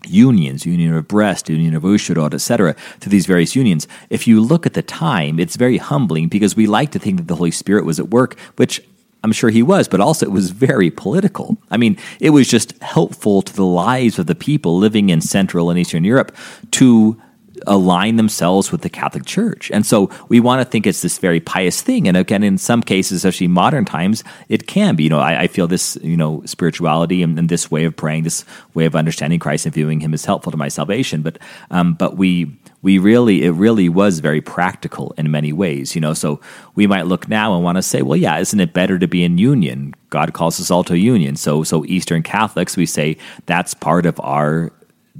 [0.06, 3.86] unions, Union of Brest, Union of Užhorod, etc., through these various unions.
[4.10, 7.28] If you look at the time, it's very humbling because we like to think that
[7.28, 8.82] the Holy Spirit was at work, which
[9.24, 11.56] I'm sure he was, but also it was very political.
[11.70, 15.70] I mean, it was just helpful to the lives of the people living in Central
[15.70, 16.34] and Eastern Europe
[16.72, 17.20] to
[17.66, 19.70] align themselves with the Catholic Church.
[19.70, 22.08] And so we want to think it's this very pious thing.
[22.08, 25.04] And again, in some cases, especially modern times, it can be.
[25.04, 28.24] You know, I, I feel this, you know, spirituality and, and, this way of praying,
[28.24, 28.44] this
[28.74, 31.22] way of understanding Christ and viewing Him is helpful to my salvation.
[31.22, 31.38] But
[31.70, 35.94] um, but we we really it really was very practical in many ways.
[35.94, 36.40] You know, so
[36.74, 39.24] we might look now and want to say, well, yeah, isn't it better to be
[39.24, 39.94] in union?
[40.10, 41.36] God calls us all to union.
[41.36, 44.72] So so Eastern Catholics, we say that's part of our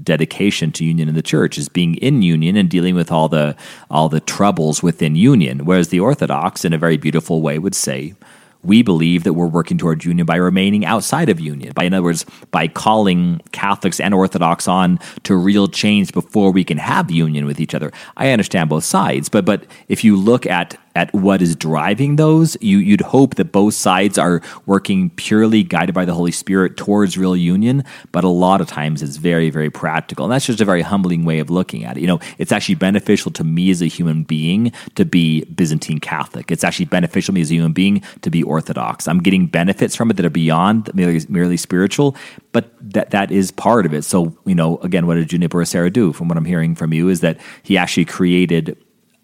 [0.03, 3.57] dedication to union in the church is being in union and dealing with all the
[3.91, 5.65] all the troubles within union.
[5.65, 8.15] Whereas the orthodox in a very beautiful way would say
[8.63, 11.73] we believe that we're working towards union by remaining outside of union.
[11.75, 16.65] By, in other words, by calling Catholics and Orthodox on to real change before we
[16.65, 17.93] can have union with each other.
[18.17, 22.57] I understand both sides, but but if you look at at what is driving those,
[22.61, 27.17] you, you'd hope that both sides are working purely guided by the Holy Spirit towards
[27.17, 27.85] real union.
[28.13, 30.25] But a lot of times it's very, very practical.
[30.25, 32.01] And that's just a very humbling way of looking at it.
[32.01, 36.51] You know, it's actually beneficial to me as a human being to be Byzantine Catholic.
[36.51, 39.09] It's actually beneficial to me as a human being to be Orthodox.
[39.09, 42.15] I'm getting benefits from it that are beyond merely, merely spiritual,
[42.53, 44.05] but that, that is part of it.
[44.05, 46.13] So, you know, again, what did Junipero Serra do?
[46.13, 48.77] From what I'm hearing from you, is that he actually created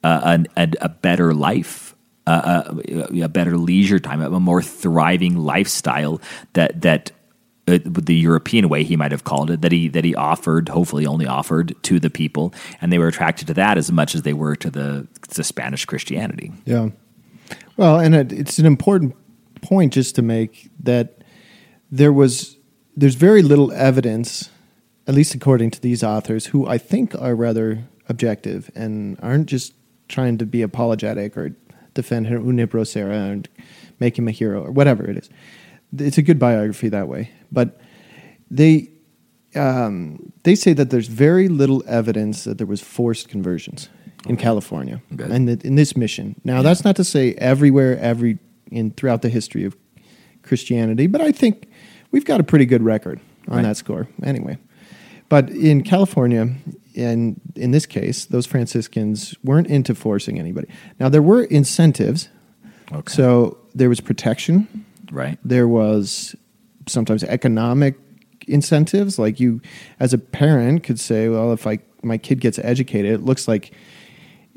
[0.03, 1.95] uh, a, a, a better life,
[2.27, 2.65] a,
[3.23, 6.21] a, better leisure time, a more thriving lifestyle
[6.55, 7.11] that that
[7.69, 11.07] uh, the European way he might have called it that he that he offered, hopefully
[11.07, 14.33] only offered to the people, and they were attracted to that as much as they
[14.33, 16.53] were to the the Spanish Christianity.
[16.65, 16.91] Yeah,
[17.79, 19.15] well, and it, it's an important
[19.63, 21.23] point just to make that
[21.91, 22.57] there was
[22.97, 24.51] there's very little evidence,
[25.07, 29.75] at least according to these authors, who I think are rather objective and aren't just
[30.09, 31.55] trying to be apologetic or
[31.95, 33.49] defend Junipero Serra and
[34.01, 35.31] make him a hero or whatever it is.
[35.97, 37.81] It's a good biography that way, but
[38.51, 38.91] they
[39.55, 43.89] um, they say that there's very little evidence that there was forced conversions
[44.27, 45.33] in California okay.
[45.33, 46.41] and in this mission.
[46.45, 46.63] Now, yeah.
[46.63, 48.39] that's not to say everywhere, every
[48.71, 49.77] in throughout the history of
[50.43, 51.69] Christianity, but I think
[52.11, 53.63] we've got a pretty good record on right.
[53.63, 54.09] that score.
[54.23, 54.59] Anyway,
[55.29, 56.49] but in California,
[56.97, 60.69] and in this case, those Franciscans weren't into forcing anybody.
[60.99, 62.29] Now there were incentives.
[62.91, 63.13] Okay.
[63.13, 64.85] So there was protection.
[65.13, 65.39] Right.
[65.45, 66.35] There was
[66.87, 67.97] sometimes economic
[68.47, 69.19] incentives.
[69.19, 69.61] Like you,
[70.01, 73.73] as a parent, could say, "Well, if I my kid gets educated, it looks like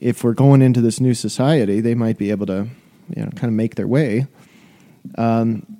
[0.01, 2.67] if we're going into this new society, they might be able to,
[3.15, 4.27] you know, kind of make their way."
[5.17, 5.77] Um,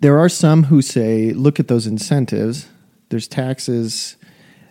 [0.00, 2.68] there are some who say, "Look at those incentives."
[3.10, 4.16] there's taxes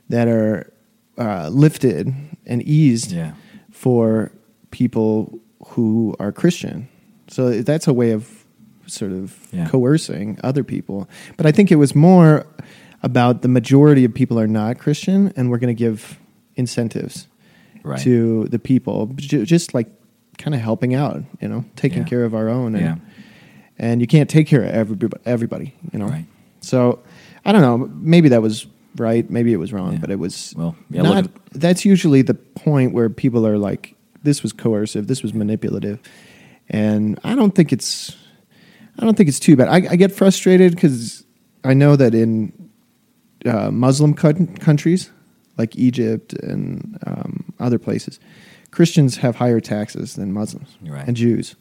[0.10, 0.74] that are
[1.18, 2.12] uh, lifted
[2.46, 3.34] and eased yeah.
[3.72, 4.32] for
[4.72, 6.90] people who are Christian.
[7.28, 8.46] So that's a way of
[8.88, 9.68] sort of yeah.
[9.68, 11.08] coercing other people.
[11.38, 12.48] But I think it was more
[13.04, 16.18] about the majority of people are not Christian, and we're going to give
[16.56, 17.28] incentives
[17.84, 18.00] Right.
[18.02, 19.88] to the people, just like
[20.38, 22.04] kind of helping out, you know, taking Yeah.
[22.10, 22.76] care of our own.
[22.76, 22.96] And, Yeah.
[23.78, 26.08] and you can't take care of everybody, everybody you know.
[26.08, 26.26] Right.
[26.62, 27.00] So
[27.46, 27.90] I don't know.
[28.02, 28.68] Maybe that was
[28.98, 29.30] right.
[29.30, 29.94] Maybe it was wrong.
[29.94, 30.00] Yeah.
[30.00, 31.30] But it was Well, yeah, not.
[31.54, 35.08] that's usually the point where people are like, "This was coercive.
[35.08, 36.00] This was manipulative,"
[36.70, 38.16] and I don't think it's.
[38.98, 39.70] I don't think it's too bad.
[39.70, 41.24] I, I get frustrated because
[41.64, 42.52] I know that in
[43.46, 45.10] uh, Muslim coun- countries
[45.58, 48.20] like Egypt and um, other places,
[48.72, 51.08] Christians have higher taxes than Muslims Right.
[51.08, 51.56] and Jews,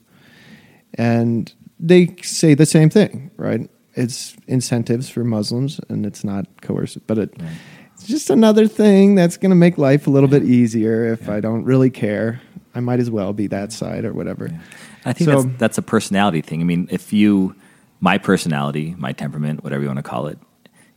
[0.95, 3.69] and they say the same thing, right?
[3.95, 7.51] It's incentives for Muslims, and it's not coercive, but it, Right.
[7.95, 10.39] it's just another thing that's going to make life a little Yeah.
[10.41, 11.13] bit easier.
[11.13, 11.35] If Yeah.
[11.35, 12.41] I don't really care,
[12.75, 14.49] I might as well be that side or whatever.
[14.51, 14.59] Yeah.
[15.05, 16.61] I think So- that's, that's a personality thing.
[16.61, 17.55] I mean, if you,
[18.01, 20.39] my personality, my temperament, whatever you want to call it,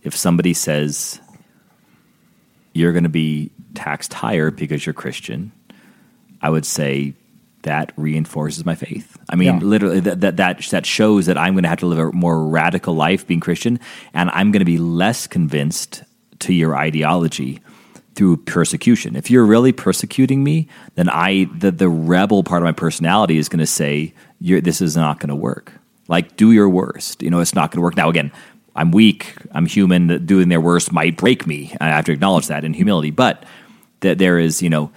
[0.03, 1.19] if somebody says
[2.73, 5.51] you're going to be taxed higher because you're Christian,
[6.41, 7.13] I would say
[7.63, 9.17] that reinforces my faith.
[9.29, 9.59] I mean, Yeah.
[9.59, 12.43] literally, that, that that that shows that I'm going to have to live a more
[12.47, 13.79] radical life being Christian,
[14.13, 16.03] and I'm going to be less convinced
[16.39, 17.59] to your ideology
[18.15, 19.15] through persecution.
[19.15, 23.47] If you're really persecuting me, then I the the rebel part of my personality is
[23.47, 25.73] going to say, you're, "This is not going to work."
[26.07, 27.21] Like, do your worst.
[27.21, 27.95] You know, it's not going to work.
[27.95, 28.31] Now, again,
[28.75, 29.35] I'm weak.
[29.53, 30.25] I'm human.
[30.25, 31.73] Doing their worst might break me.
[31.79, 33.11] I have to acknowledge that in humility.
[33.11, 33.45] But
[34.01, 34.91] that there is, you know,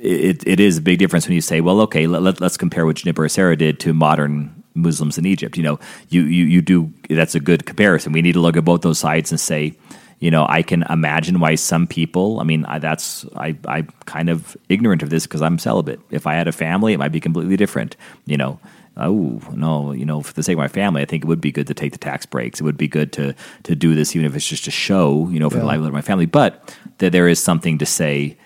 [0.00, 2.96] it, it is a big difference when you say, well, okay, let, us compare what
[2.96, 5.56] Juniper Serra did to modern Muslims in Egypt.
[5.56, 8.12] You know, you, you, you do, that's a good comparison.
[8.12, 9.74] We need to look at both those sides and say,
[10.18, 14.30] you know, I can imagine why some people, I mean, I, that's, I, I'm kind
[14.30, 16.00] of ignorant of this because I'm celibate.
[16.10, 18.58] If I had a family, it might be completely different, you know.
[18.96, 19.92] Oh no!
[19.92, 21.74] You know, for the sake of my family, I think it would be good to
[21.74, 22.60] take the tax breaks.
[22.60, 23.34] It would be good to
[23.64, 25.28] to do this, even if it's just a show.
[25.30, 25.66] You know, for the Yeah.
[25.68, 26.26] livelihood of my family.
[26.26, 28.36] But that there is something to say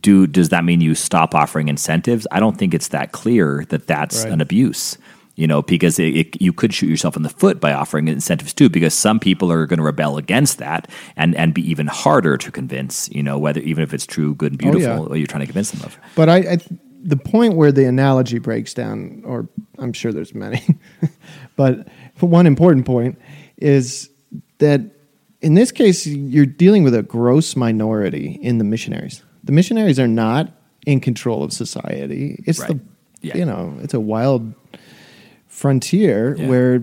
[0.00, 2.26] do does that mean you stop offering incentives?
[2.30, 4.32] I don't think it's that clear that that's Right.
[4.32, 4.96] an abuse.
[5.34, 8.52] You know, because it, it, you could shoot yourself in the foot by offering incentives
[8.52, 8.68] too.
[8.68, 12.50] Because some people are going to rebel against that and and be even harder to
[12.50, 13.08] convince.
[13.10, 15.08] You know, whether even if it's true, good, and Oh, beautiful, yeah.
[15.08, 15.98] what you're trying to convince them of.
[16.14, 16.58] But I, I
[17.02, 19.48] the point where the analogy breaks down, or
[19.78, 20.62] I'm sure there's many,
[21.56, 21.88] but
[22.20, 23.18] one important point
[23.56, 24.08] is
[24.58, 24.80] that
[25.40, 29.22] in this case you're dealing with a gross minority in the missionaries.
[29.44, 30.52] The missionaries are not
[30.86, 32.42] in control of society.
[32.46, 32.68] It's Right.
[32.70, 32.80] the
[33.26, 33.36] Yeah.
[33.38, 34.54] you know it's a wild
[35.48, 36.48] frontier Yeah.
[36.48, 36.82] where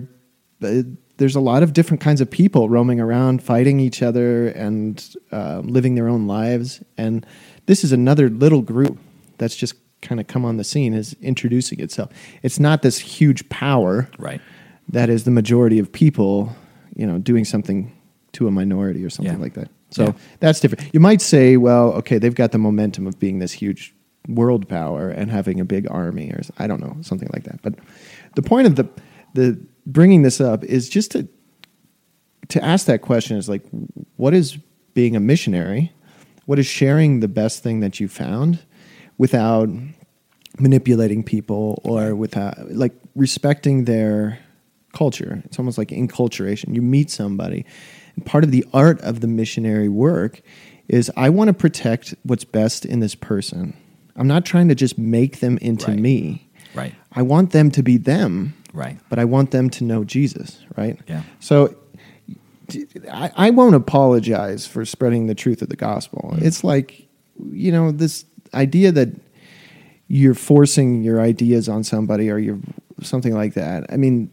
[0.61, 0.83] uh,
[1.17, 5.61] there's a lot of different kinds of people roaming around, fighting each other, and uh,
[5.65, 6.81] living their own lives.
[6.97, 7.25] And
[7.65, 8.97] this is another little group
[9.37, 12.09] that's just kind of come on the scene, is introducing itself.
[12.43, 14.41] It's not this huge power Right.
[14.89, 16.55] that is the majority of people,
[16.95, 17.91] you know, doing something
[18.33, 19.41] to a minority or something Yeah.
[19.41, 19.69] like that.
[19.91, 20.11] So Yeah.
[20.39, 20.93] that's different.
[20.93, 23.93] You might say, well, okay, they've got the momentum of being this huge
[24.27, 27.61] world power and having a big army, or I don't know, something like that.
[27.61, 27.75] But
[28.35, 28.87] the point of the
[29.35, 31.27] the bringing this up is just to
[32.49, 33.61] to ask that question is like,
[34.15, 34.57] what is
[34.95, 35.91] being a missionary?
[36.45, 38.59] What is sharing the best thing that you found
[39.19, 39.69] without
[40.57, 44.39] manipulating people or without like respecting their
[44.93, 45.41] culture?
[45.45, 46.73] It's almost like enculturation.
[46.73, 47.65] You meet somebody,
[48.15, 50.41] and part of the art of the missionary work
[50.87, 53.75] is I want to protect what's best in this person.
[54.15, 55.99] I'm not trying to just make them into Right.
[55.99, 56.49] me.
[56.73, 56.93] Right.
[57.11, 58.97] I want them to be them Right.
[59.09, 60.99] but I want them to know Jesus, right?
[61.07, 61.23] Yeah.
[61.39, 61.75] So
[63.11, 66.31] I, I won't apologize for spreading the truth of the gospel.
[66.35, 66.41] Mm.
[66.43, 67.07] It's like,
[67.51, 69.09] you know, this idea that
[70.07, 72.59] you're forcing your ideas on somebody or you're
[73.01, 73.85] something like that.
[73.91, 74.29] I mean,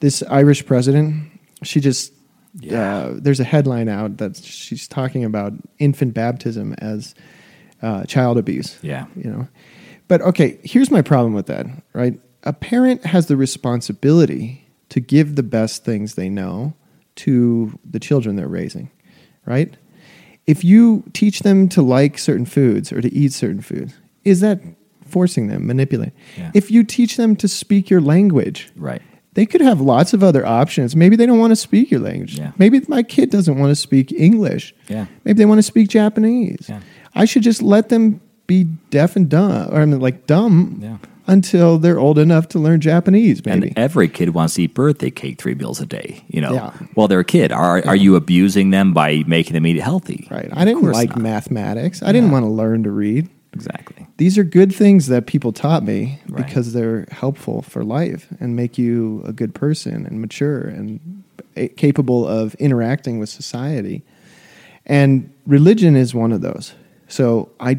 [0.00, 1.30] this Irish president,
[1.62, 2.12] she just,
[2.60, 2.78] Yeah.
[2.80, 7.14] uh, there's a headline out that she's talking about infant baptism as
[7.82, 9.06] uh, child abuse Yeah.
[9.16, 9.46] you know
[10.08, 15.34] but okay here's my problem with that right a parent has the responsibility to give
[15.34, 16.72] the best things they know
[17.16, 18.88] to the children they're raising
[19.46, 19.76] right
[20.46, 24.60] if you teach them to like certain foods or to eat certain foods is that
[25.06, 26.50] forcing them manipulating Yeah.
[26.54, 29.02] if you teach them to speak your language Right.
[29.34, 30.94] they could have lots of other options.
[30.96, 32.38] Maybe they don't want to speak your language.
[32.38, 32.52] Yeah.
[32.58, 34.74] Maybe my kid doesn't want to speak English.
[34.88, 35.06] Yeah.
[35.24, 36.66] Maybe they want to speak Japanese.
[36.68, 36.80] Yeah.
[37.14, 40.98] I should just let them be deaf and dumb, or I mean, like dumb, Yeah.
[41.26, 43.44] Until they're old enough to learn Japanese.
[43.44, 43.68] Maybe.
[43.68, 46.22] And every kid wants to eat birthday cake three meals a day.
[46.28, 46.72] You know, Yeah.
[46.94, 47.50] well, they're a kid.
[47.52, 50.26] Are are you abusing them by making them eat healthy?
[50.30, 50.48] right.
[50.52, 51.18] I didn't like not.
[51.20, 52.02] mathematics.
[52.02, 53.28] I didn't want to learn to read.
[53.52, 54.06] Exactly.
[54.16, 56.44] These are good things that people taught me Right.
[56.44, 61.22] because they're helpful for life and make you a good person and mature and
[61.76, 64.02] capable of interacting with society.
[64.86, 66.74] And religion is one of those.
[67.06, 67.78] So I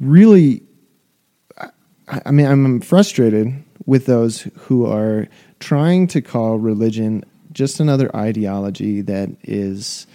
[0.00, 0.62] really,
[2.08, 3.52] I, mean, I'm frustrated
[3.84, 5.28] with those who are
[5.60, 10.06] trying to call religion just another ideology that is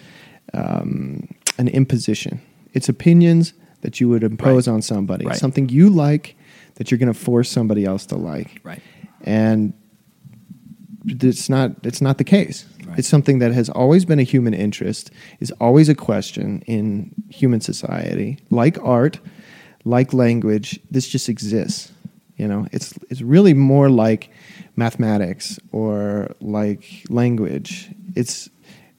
[0.54, 1.28] um,
[1.58, 2.40] an imposition.
[2.72, 4.74] It's opinions that you would impose Right.
[4.74, 5.36] on somebody, Right.
[5.36, 6.36] something you like
[6.76, 8.80] that you're going to force somebody else to like Right.
[9.22, 9.72] and
[11.06, 12.98] it's not it's not the case Right.
[13.00, 17.60] it's something that has always been a human interest is always a question in human
[17.60, 19.18] society like art
[19.84, 21.92] like language this just exists
[22.42, 22.66] you know?
[22.72, 24.30] It's it's really more like
[24.74, 27.90] mathematics or like language.
[28.16, 28.50] It's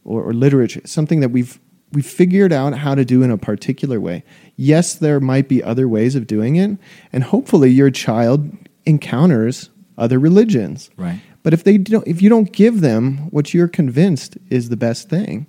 [0.06, 1.60] or, or literature something that we've
[1.92, 4.24] we've figured out how to do in a particular way.
[4.56, 6.78] Yes there might be other ways of doing it
[7.12, 8.50] and hopefully your child
[8.86, 10.90] encounters other religions.
[10.98, 11.20] Right.
[11.44, 15.10] but if they don't if you don't give them what you're convinced is the best
[15.10, 15.48] thing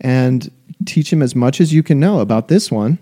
[0.00, 0.50] and
[0.86, 2.98] teach them as much as you can know about this one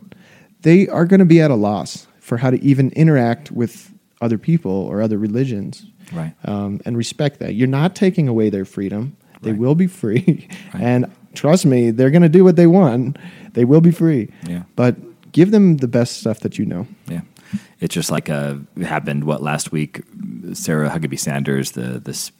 [0.63, 4.39] they are going to be at a loss for how to even interact with other
[4.39, 6.35] people or other religions Right.
[6.45, 7.55] um, and respect that.
[7.55, 9.17] You're not taking away their freedom.
[9.43, 9.61] They Right.
[9.61, 10.49] will be free.
[10.75, 10.83] Right.
[10.83, 13.19] And trust me, they're going to do what they want.
[13.53, 14.29] They will be free.
[14.47, 14.63] Yeah.
[14.77, 14.97] But
[15.33, 16.87] give them the best stuff that you know.
[17.09, 17.21] Yeah,
[17.81, 19.25] it's just like uh, happened.
[19.25, 20.03] What last week?
[20.55, 22.33] Sarah Huckabee Sanders, the this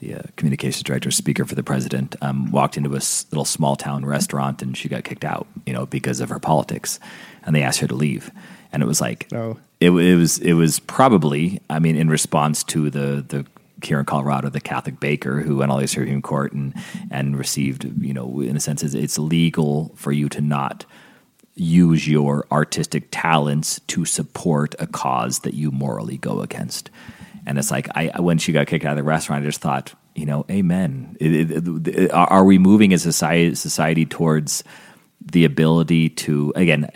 [0.00, 3.76] the uh, communications director, speaker for the president, um, walked into a s- little small
[3.76, 5.46] town restaurant and she got kicked out.
[5.66, 6.98] You know, because of her politics,
[7.44, 8.30] and they asked her to leave.
[8.72, 9.58] And it was like, Oh.
[9.80, 13.46] it, it was it was probably, I mean, in response to the the
[13.82, 16.74] here in Colorado, the Catholic baker who went all the Supreme Court and
[17.10, 20.84] and received, you know, in a sense, it's, it's legal for you to not
[21.56, 26.90] use your artistic talents to support a cause that you morally go against.
[27.50, 29.92] And it's like I when she got kicked out of the restaurant, I just thought,
[30.14, 31.16] you know, amen.
[31.18, 34.62] It, it, it, are we moving as a society, society towards
[35.20, 36.88] the ability to again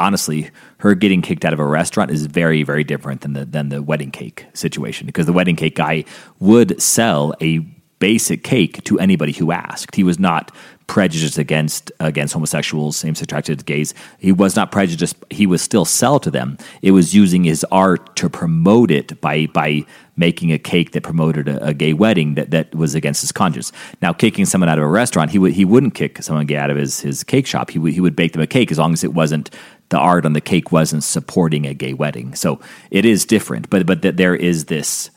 [0.00, 3.68] honestly her getting kicked out of a restaurant is very very different than the than
[3.68, 6.04] the wedding cake situation because the wedding cake guy
[6.40, 7.60] would sell a
[8.04, 10.44] basic cake to anybody who asked he was not
[10.86, 15.86] prejudiced against against homosexuals same sex attracted gays he was not prejudiced he was still
[15.86, 19.70] sell to them it was using his art to promote it by by
[20.16, 23.72] making a cake that promoted a, a gay wedding that, that was against his conscience.
[24.00, 26.70] Now, kicking someone out of a restaurant, he would he wouldn't kick someone gay out
[26.70, 27.70] of his, his cake shop.
[27.70, 29.50] He would he would bake them a cake as long as it wasn't
[29.88, 32.34] the art on the cake wasn't supporting a gay wedding.
[32.34, 35.10] So it is different, but but that there is this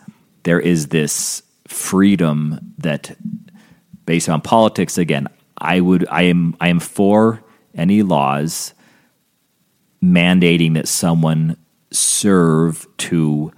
[0.44, 3.16] there is this freedom that
[4.06, 5.28] based on politics again.
[5.58, 7.44] I would I am I am for
[7.76, 8.74] any laws
[10.04, 11.58] mandating that someone
[11.92, 13.52] serve to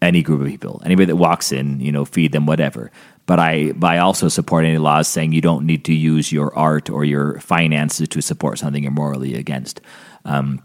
[0.00, 2.90] any group of people, anybody that walks in, you know, feed them whatever.
[3.26, 6.90] But I, I also support any laws saying you don't need to use your art
[6.90, 9.80] or your finances to support something you're morally against.
[10.26, 10.62] Um,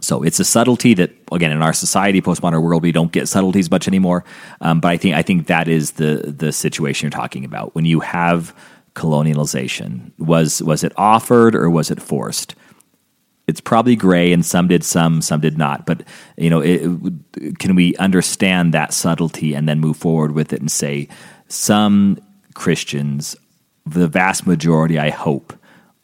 [0.00, 3.70] so it's a subtlety that, again, in our society, postmodern world, we don't get subtleties
[3.70, 4.24] much anymore.
[4.60, 7.74] Um, but I think I think that is the the situation you're talking about.
[7.74, 8.54] When you have
[8.94, 12.54] colonialization, was was it offered or was it forced?
[13.48, 16.04] it's probably gray and some did some some did not but
[16.36, 16.86] you know it,
[17.58, 21.08] can we understand that subtlety and then move forward with it and say
[21.48, 22.18] some
[22.54, 23.34] christians
[23.86, 25.54] the vast majority i hope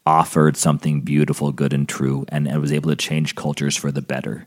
[0.06, 4.02] offered something beautiful good and true and, and was able to change cultures for the
[4.02, 4.46] better.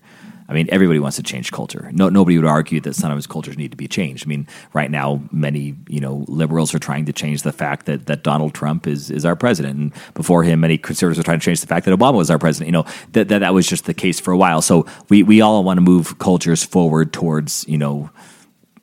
[0.49, 1.89] I mean everybody wants to change culture.
[1.91, 4.25] No, nobody would argue that some of his cultures need to be changed.
[4.25, 8.05] I mean right now many you know liberals are trying to change the fact that,
[8.05, 9.77] that donald trump is, is our president.
[9.77, 12.39] And before him many conservatives are trying to change the fact that obama was our
[12.39, 12.67] president.
[12.67, 14.61] You know that, that, that was just the case for a while.
[14.61, 18.09] So we, we all want to move cultures forward towards you know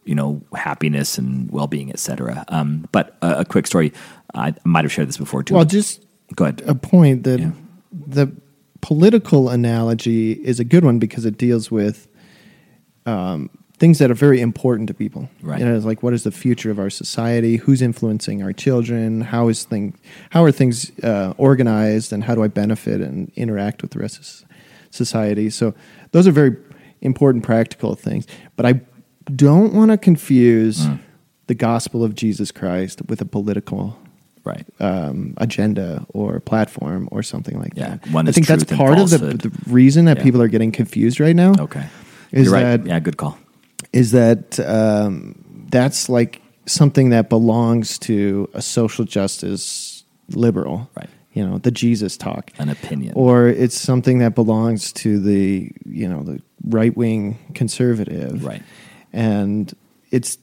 [0.05, 3.93] you know happiness and well-being etc um, but a, a quick story.
[4.35, 5.55] I might have shared this before too.
[5.55, 6.04] Well, just
[6.35, 7.53] go ahead a point that Yeah.
[7.93, 8.33] the
[8.81, 12.07] political analogy is a good one because it deals with
[13.07, 15.29] um, things that are very important to people.
[15.43, 15.59] Right.
[15.59, 17.57] You know, it's like what is the future of our society?
[17.57, 19.21] Who's influencing our children?
[19.23, 19.95] How is thing?
[20.31, 22.13] How are things uh, organized?
[22.13, 24.49] And how do I benefit and interact with the rest of
[24.91, 25.51] society?
[25.51, 25.75] So
[26.13, 26.57] those are very
[27.01, 28.27] important practical things.
[28.57, 28.81] But I
[29.35, 30.99] don't want to confuse Mm.
[31.47, 33.99] the gospel of Jesus Christ with a political
[34.45, 38.11] right um, agenda or platform or something like Yeah, that.
[38.13, 40.23] one I think that's part of the, the reason that Yeah.
[40.25, 41.55] people are getting confused right now.
[41.59, 41.87] okay
[42.33, 43.37] Is right that yeah good call
[43.93, 45.35] is that um,
[45.71, 51.09] that's like something that belongs to a social justice liberal, Right.
[51.33, 56.09] You know, the Jesus talk, an opinion or it's something that belongs to the you
[56.09, 58.63] know the right wing conservative, Right.
[59.13, 59.73] And
[60.11, 60.39] it's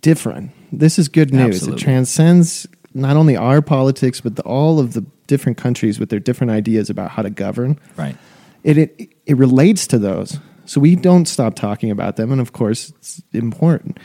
[0.00, 0.50] different.
[0.72, 1.56] This is good news.
[1.56, 1.80] Absolutely.
[1.80, 6.20] It transcends not only our politics, but the, all of the different countries with their
[6.20, 7.78] different ideas about how to govern.
[7.96, 8.16] Right.
[8.64, 12.52] It, it it relates to those, so we don't stop talking about them, and of
[12.52, 13.98] course it's important.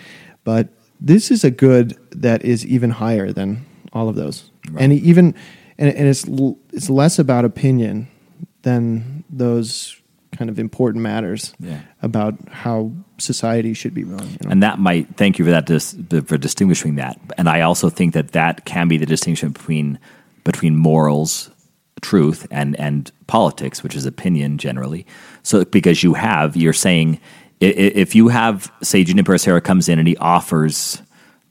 [0.43, 0.69] But
[0.99, 4.83] this is a good that is even higher than all of those, Right.
[4.83, 5.35] and even
[5.77, 8.07] and, and it's l- it's less about opinion
[8.63, 10.01] than those
[10.35, 11.79] kind of important matters Yeah.
[12.01, 14.23] about how society should be run.
[14.27, 14.49] you know?
[14.51, 17.19] And that might thank you for that dis, for distinguishing that.
[17.37, 19.99] And I also think that that can be the distinction between
[20.43, 21.49] between morals,
[22.01, 25.05] truth, and and politics, which is opinion generally.
[25.43, 27.19] So because you have, you're saying
[27.59, 31.01] if you have, say, Juniper Serra comes in and he offers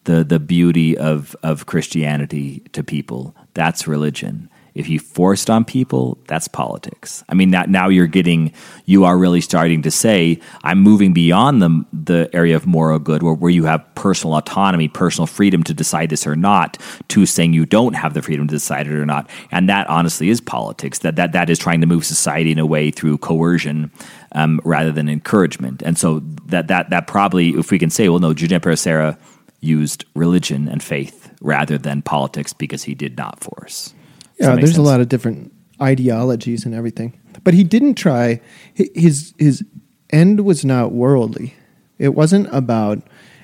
[0.05, 4.49] the the beauty of of Christianity to people, that's religion.
[4.77, 7.25] If you forced on people, that's politics.
[7.31, 8.53] I mean, that now you're getting,
[8.85, 13.23] you are really starting to say, I'm moving beyond the the area of moral good,
[13.23, 17.55] where, where you have personal autonomy, personal freedom to decide this or not, to saying
[17.55, 20.99] you don't have the freedom to decide it or not, and that honestly is politics.
[20.99, 23.91] That that that is trying to move society in a way through coercion
[24.33, 25.83] um, rather than encouragement.
[25.83, 29.19] And so that that that probably, if we can say, well, no, Junipero Serra
[29.61, 33.95] used religion and faith rather than politics because he did not force.
[34.39, 37.13] Does yeah, there's a lot of different ideologies and everything,
[37.45, 38.41] but he didn't try.
[38.75, 39.65] His his
[40.11, 41.55] end was not worldly.
[41.99, 42.99] It wasn't about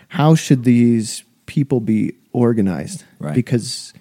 [0.09, 3.35] how should these people be organized Right.
[3.35, 3.93] because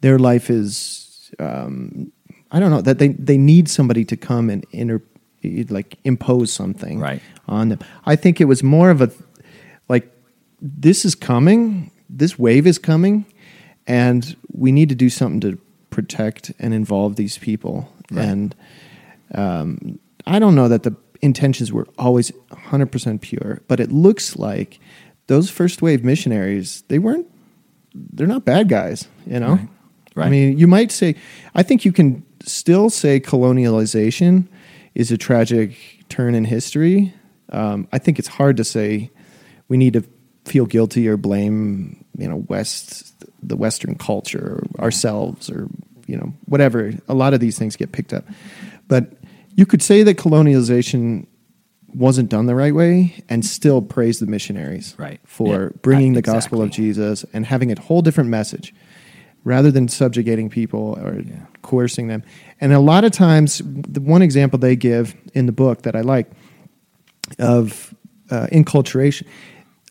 [0.00, 2.10] their life is um,
[2.50, 5.00] I don't know that they they need somebody to come and inter
[5.70, 7.22] like impose something Right.
[7.46, 7.78] on them.
[8.06, 9.10] I think it was more of a
[9.88, 10.10] like
[10.60, 13.24] this is coming, this wave is coming,
[13.86, 15.58] and we need to do something to
[15.98, 17.92] protect and involve these people.
[18.12, 18.24] Right.
[18.24, 18.54] And
[19.34, 24.78] um, I don't know that the intentions were always 100% pure, but it looks like
[25.26, 27.26] those first wave missionaries, they weren't,
[27.92, 29.54] they're not bad guys, you know?
[29.54, 29.68] Right.
[30.14, 30.26] Right.
[30.26, 31.16] I mean, you might say,
[31.56, 34.46] I think you can still say colonialization
[34.94, 35.76] is a tragic
[36.08, 37.12] turn in history.
[37.50, 39.10] Um, I think it's hard to say
[39.66, 40.04] we need to
[40.48, 45.68] feel guilty or blame, you know, West, the Western culture, or ourselves, or
[46.06, 46.92] you know, whatever.
[47.08, 48.24] A lot of these things get picked up,
[48.88, 49.12] but
[49.54, 51.26] you could say that colonialization
[51.94, 55.20] wasn't done the right way and still praise the missionaries Right.
[55.24, 55.68] for Yeah.
[55.82, 56.70] bringing the gospel of.
[56.70, 58.74] Jesus and having a whole different message
[59.42, 61.46] rather than subjugating people or Yeah.
[61.62, 62.22] coercing them.
[62.60, 66.02] And a lot of times, the one example they give in the book that I
[66.02, 66.30] like
[67.38, 67.94] of
[68.30, 69.24] uh, enculturation,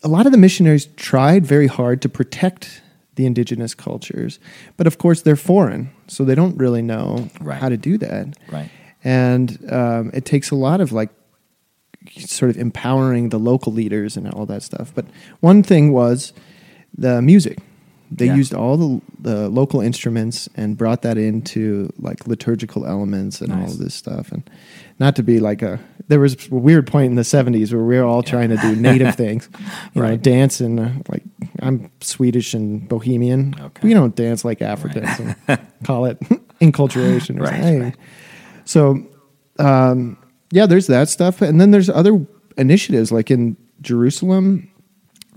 [0.02, 2.82] a lot of the missionaries tried very hard to protect
[3.16, 4.38] the indigenous cultures,
[4.76, 7.60] but of course they're foreign, so they don't really know Right.
[7.60, 8.36] how to do that.
[8.50, 8.70] Right.
[9.02, 11.10] And um, it takes a lot of like
[12.16, 14.92] sort of empowering the local leaders and all that stuff.
[14.94, 15.06] But
[15.40, 16.32] one thing was
[16.96, 17.58] the music.
[18.10, 18.36] They Yeah.
[18.36, 23.64] used all the the local instruments and brought that into like liturgical elements and all
[23.64, 24.32] of this stuff.
[24.32, 24.48] And
[24.98, 25.78] not to be like a
[26.08, 28.74] there was a weird point in the seventies where we were all trying to do
[28.76, 29.48] native things,
[29.94, 30.22] you know, Right.
[30.22, 31.22] dance and uh, like
[31.60, 33.54] I'm Swedish and Bohemian.
[33.60, 33.86] Okay.
[33.88, 35.10] We don't dance like Africans
[35.46, 36.18] and call it
[36.60, 37.38] enculturation.
[37.38, 37.96] or Right, right.
[38.64, 39.02] So,
[39.58, 40.16] um,
[40.50, 42.24] yeah, there's that stuff, and then there's other
[42.56, 44.70] initiatives like in Jerusalem.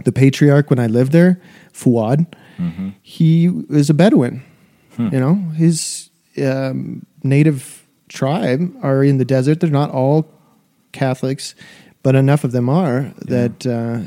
[0.05, 1.39] The patriarch, when I lived there,
[1.74, 2.26] Fouad,
[2.62, 2.89] Mm-hmm.
[3.01, 4.43] he is a Bedouin.
[4.95, 5.09] Hmm.
[5.12, 9.59] You know, his um, native tribe are in the desert.
[9.59, 10.30] They're not all
[10.91, 11.55] Catholics,
[12.03, 14.01] but enough of them are that uh,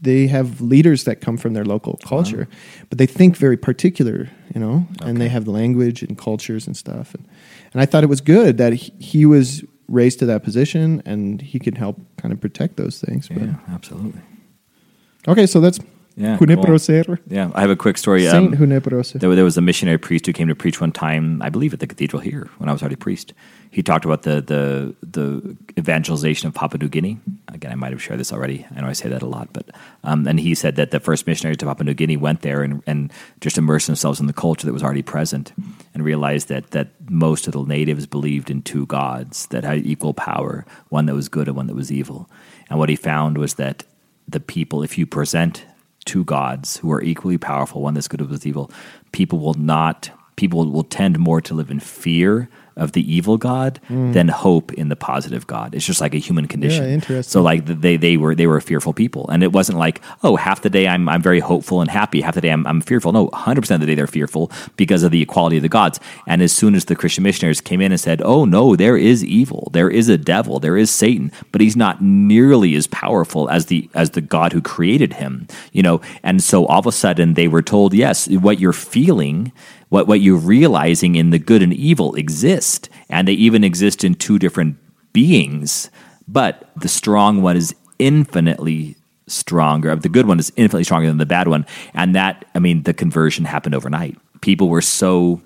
[0.00, 2.48] they have leaders that come from their local culture,
[2.88, 7.14] but they think very particular, you know, and they have language and cultures and stuff.
[7.14, 7.28] And,
[7.72, 11.40] and I thought it was good that he, he was raised to that position and
[11.42, 13.28] he could help kind of protect those things.
[13.28, 14.20] But, Yeah, absolutely.
[15.26, 15.80] Okay, so that's
[16.18, 16.78] Yeah, Junipero cool.
[17.28, 18.24] Yeah, I have a quick story.
[18.26, 18.52] Saint
[19.14, 21.72] Um, there, there was a missionary priest who came to preach one time, I believe,
[21.72, 23.34] at the cathedral here when I was already priest.
[23.70, 27.20] He talked about the the the evangelization of Papua New Guinea.
[27.46, 28.66] Again, I might have shared this already.
[28.74, 29.70] I know I say that a lot, but
[30.02, 32.82] um, and he said that the first missionaries to Papua New Guinea went there and,
[32.86, 35.52] and just immersed themselves in the culture that was already present,
[35.94, 40.14] and realized that that most of the natives believed in two gods that had equal
[40.14, 42.28] power, one that was good and one that was evil.
[42.70, 43.84] And what he found was that
[44.26, 45.64] the people, if you present
[46.08, 48.70] two gods who are equally powerful, one that's good one that's evil,
[49.12, 50.10] people will not.
[50.36, 52.48] People will tend more to live in fear
[52.78, 54.12] of the evil God hmm.
[54.12, 55.74] than hope in the positive God.
[55.74, 56.84] It's just like a human condition.
[56.84, 57.30] Yeah, interesting.
[57.30, 60.62] So like they they were they were fearful people, and it wasn't like oh half
[60.62, 63.12] the day I'm I'm very hopeful and happy, half the day I'm I'm fearful.
[63.12, 66.00] No, 100 percent of the day they're fearful because of the equality of the gods.
[66.26, 69.24] And as soon as the Christian missionaries came in and said, oh no, there is
[69.24, 73.66] evil, there is a devil, there is Satan, but he's not nearly as powerful as
[73.66, 75.46] the as the God who created him.
[75.72, 79.52] You know, and so all of a sudden they were told, yes, what you're feeling
[79.88, 84.14] what what you're realizing in the good and evil exist, and they even exist in
[84.14, 84.76] two different
[85.12, 85.90] beings.
[86.26, 89.94] But the strong one is infinitely stronger.
[89.96, 92.94] The good one is infinitely stronger than the bad one, and that I mean, the
[92.94, 94.16] conversion happened overnight.
[94.40, 95.40] People were so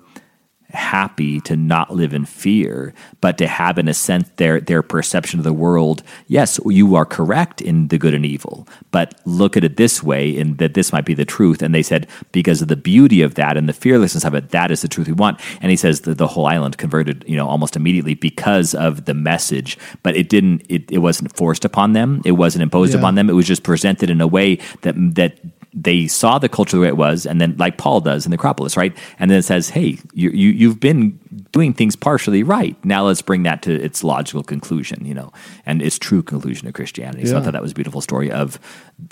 [0.73, 5.39] happy to not live in fear, but to have, in a sense, their their perception
[5.39, 6.03] of the world.
[6.27, 10.29] Yes, you are correct in the good and evil, but look at it this way,
[10.29, 11.61] in that this might be the truth.
[11.61, 14.71] And they said because of the beauty of that and the fearlessness of it, that
[14.71, 15.39] is the truth we want.
[15.61, 19.13] And he says that the whole island converted, you know, almost immediately because of the
[19.13, 20.65] message, but it didn't.
[20.69, 22.21] It, it wasn't forced upon them.
[22.25, 22.99] It wasn't imposed Yeah.
[22.99, 23.29] upon them.
[23.29, 25.39] It was just presented in a way that that
[25.73, 28.35] they saw the culture the way it was, and then like Paul does in the
[28.35, 28.95] Acropolis, right?
[29.19, 31.19] And then it says, "Hey, you, you you've been
[31.51, 32.75] doing things partially right.
[32.85, 35.31] Now let's bring that to its logical conclusion, you know,
[35.65, 38.59] and its true conclusion of Christianity." So I thought that was a beautiful story of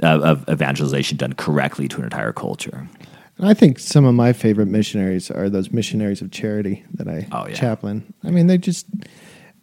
[0.04, 2.88] of, of evangelization done correctly to an entire culture.
[3.38, 7.28] And I think some of my favorite missionaries are those missionaries of charity that I
[7.32, 7.56] Oh, yeah.
[7.56, 8.14] chaplain.
[8.24, 8.86] I mean, they just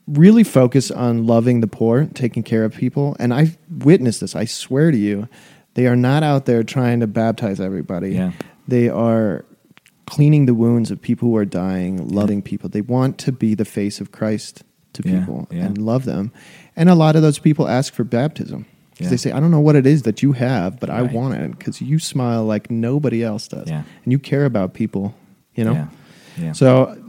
[0.09, 3.15] really focus on loving the poor, taking care of people.
[3.21, 4.35] And I've witnessed this.
[4.35, 5.29] I swear to you,
[5.79, 8.11] they are not out there trying to baptize everybody.
[8.11, 8.33] Yeah.
[8.67, 9.45] They are
[10.07, 12.69] cleaning the wounds of people who are dying, loving people.
[12.69, 14.65] They want to be the face of Christ
[14.95, 15.67] to Yeah, people yeah.
[15.67, 16.33] and love them.
[16.75, 18.67] And a lot of those people ask for baptism.
[18.97, 19.11] Yeah.
[19.11, 21.57] They say, I don't know what it is that you have, but I want it
[21.57, 23.69] because you smile like nobody else does.
[23.71, 23.85] Yeah.
[24.03, 25.15] And you care about people,
[25.55, 25.89] you know?
[26.55, 27.01] So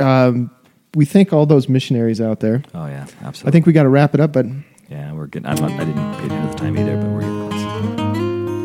[0.00, 0.50] um,
[0.96, 2.64] we thank all those missionaries out there.
[2.74, 3.48] oh yeah, absolutely.
[3.48, 4.46] I think we got to wrap it up, but
[4.88, 5.46] yeah, we're good.
[5.46, 7.13] I'm not, I didn't pay attention to the time either, but.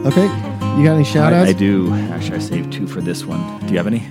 [0.10, 0.28] Okay.
[0.78, 1.50] You got any shout I, outs?
[1.50, 1.94] I do.
[1.94, 3.60] Actually, I saved two for this one.
[3.66, 4.08] Do you have any?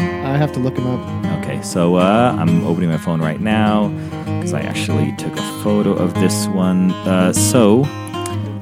[0.00, 1.42] I have to look them up.
[1.42, 5.92] Okay, so uh, I'm opening my phone right now because I actually took a photo
[5.92, 6.92] of this one.
[6.92, 7.84] Uh, so,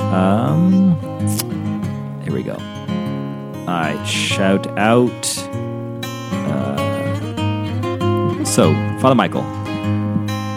[0.01, 0.99] um,
[2.23, 2.55] here we go.
[2.55, 5.39] All right, shout out.
[6.33, 6.77] Uh,
[8.45, 9.58] so, Father Michael.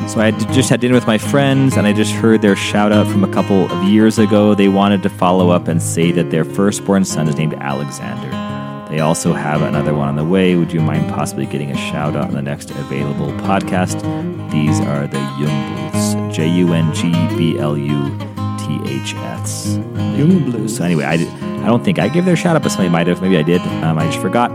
[0.07, 3.07] So I just had dinner with my friends, and I just heard their shout out
[3.07, 4.53] from a couple of years ago.
[4.53, 8.29] They wanted to follow up and say that their firstborn son is named Alexander.
[8.91, 10.55] They also have another one on the way.
[10.55, 14.01] Would you mind possibly getting a shout out on the next available podcast?
[14.51, 16.33] These are the Jungbluths.
[16.33, 18.17] J U N G B L U
[18.57, 19.77] T H S.
[20.17, 20.71] Jungbluths.
[20.71, 23.21] So anyway, I, I don't think I gave their shout out, but somebody might have.
[23.21, 23.61] Maybe I did.
[23.61, 24.51] Um, I just forgot.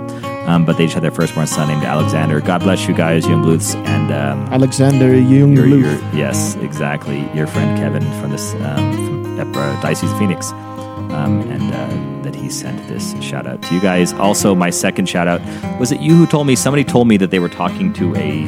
[0.46, 2.40] Um, but they just had their firstborn son named Alexander.
[2.40, 3.74] God bless you guys, Jungbluths.
[3.86, 6.14] And um, Alexander your, your, Jungbluth.
[6.16, 7.28] yes, exactly.
[7.34, 12.86] Your friend Kevin from this um, from Diocese Phoenix, um, and uh, that he sent
[12.88, 14.12] this shout out to you guys.
[14.14, 15.40] Also, my second shout out
[15.80, 18.46] was it you who told me somebody told me that they were talking to a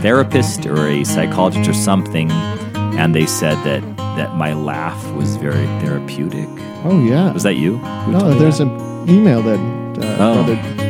[0.00, 3.82] therapist or a psychologist or something, and they said that
[4.16, 6.48] that my laugh was very therapeutic.
[6.84, 7.32] Oh, yeah.
[7.32, 7.78] Was that you?
[8.08, 8.66] no, there's that?
[8.68, 10.44] an email that uh, Oh.
[10.44, 10.89] Brother,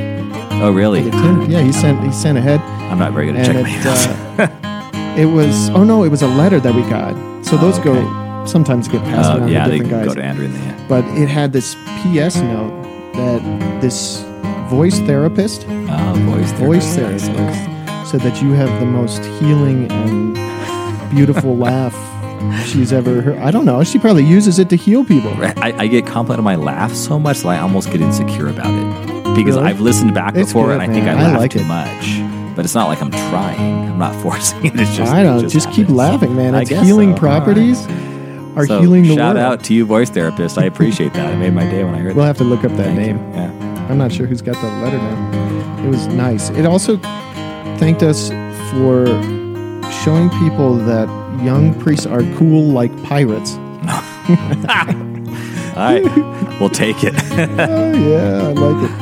[0.62, 1.02] oh really?
[1.48, 2.60] Yeah, he sent, he sent ahead.
[2.90, 6.26] I'm not very good at checking it, uh, it was, oh no, it was a
[6.28, 7.14] letter that we got.
[7.44, 10.14] So those Oh, go, sometimes get passed Oh, around yeah, to they different go guys.
[10.16, 10.88] to Andrew in the end.
[10.88, 12.82] but it had this PS note
[13.14, 14.22] that this
[14.68, 17.26] voice therapist, Oh, voice voice therapist.
[17.30, 21.94] therapist, said that you have the most healing and beautiful laugh
[22.66, 23.38] she's ever heard.
[23.38, 23.82] I don't know.
[23.84, 25.30] She probably uses it to heal people.
[25.58, 28.72] I, I get complimented on my laugh so much that I almost get insecure about
[28.72, 29.09] it
[29.44, 29.56] because?
[29.56, 31.18] I've listened back It's before and I think I man.
[31.18, 31.66] I laugh like too it.
[31.66, 32.56] much.
[32.56, 33.90] But it's not like I'm trying.
[33.90, 34.78] I'm not forcing it.
[34.78, 35.90] It's just I it don't just, keep happens.
[35.96, 36.54] laughing, man.
[36.54, 37.18] I Its guess healing so.
[37.20, 37.86] Properties
[38.56, 39.52] are So, healing the shout world.
[39.60, 40.58] out to you, voice therapist.
[40.58, 41.32] I appreciate that.
[41.32, 42.28] It made my day when I heard We'll that.
[42.28, 43.14] have to look up that Thank you.
[43.14, 43.32] name.
[43.32, 43.86] Yeah.
[43.88, 45.84] I'm not sure who's got that letter now.
[45.84, 46.50] It was nice.
[46.50, 46.96] It also
[47.78, 48.28] thanked us
[48.72, 49.06] for
[50.04, 51.08] showing people that
[51.44, 53.54] young priests are cool like pirates.
[55.76, 56.02] All right,
[56.60, 57.14] we'll take it.
[57.58, 58.99] Oh yeah, I like it.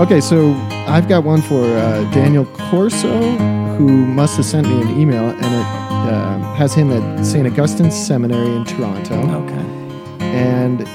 [0.00, 0.54] Okay, so
[0.88, 3.36] I've got one for uh, Daniel Corso,
[3.76, 7.46] who must have sent me an email, and it uh, has him at St.
[7.46, 9.14] Augustine's Seminary in Toronto,
[9.44, 10.24] okay.
[10.24, 10.88] and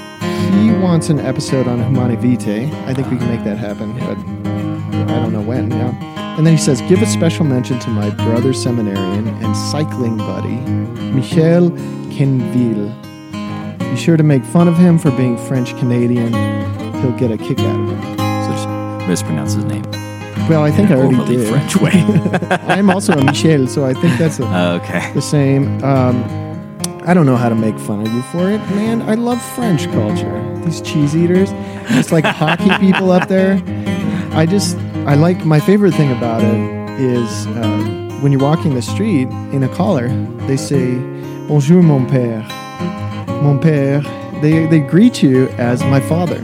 [0.52, 2.70] he wants an episode on Humanae Vitae.
[2.86, 4.18] I think we can make that happen, but
[5.10, 5.70] I don't know when.
[5.70, 6.36] Yeah.
[6.36, 10.56] And then he says, give a special mention to my brother seminarian and cycling buddy,
[11.12, 11.70] Michel
[12.10, 12.92] Kenville.
[13.78, 16.32] Be sure to make fun of him for being French Canadian.
[17.00, 18.17] He'll get a kick out of it.
[19.08, 19.82] Mispronounce his name.
[20.48, 21.48] Well, I think I already overly did.
[21.48, 21.92] French way.
[22.68, 24.44] I'm also a Michel, so I think that's a,
[24.82, 25.12] okay.
[25.14, 25.82] the same.
[25.82, 26.22] Um,
[27.06, 29.02] I don't know how to make fun of you for it, man.
[29.02, 30.60] I love French culture.
[30.64, 31.50] These cheese eaters,
[31.88, 33.62] just like hockey people up there.
[34.32, 35.44] I just, I like.
[35.44, 40.08] My favorite thing about it is um, when you're walking the street in a collar,
[40.46, 40.96] they say
[41.48, 42.46] "Bonjour, mon père."
[43.42, 44.02] Mon père.
[44.42, 46.40] They they greet you as my father,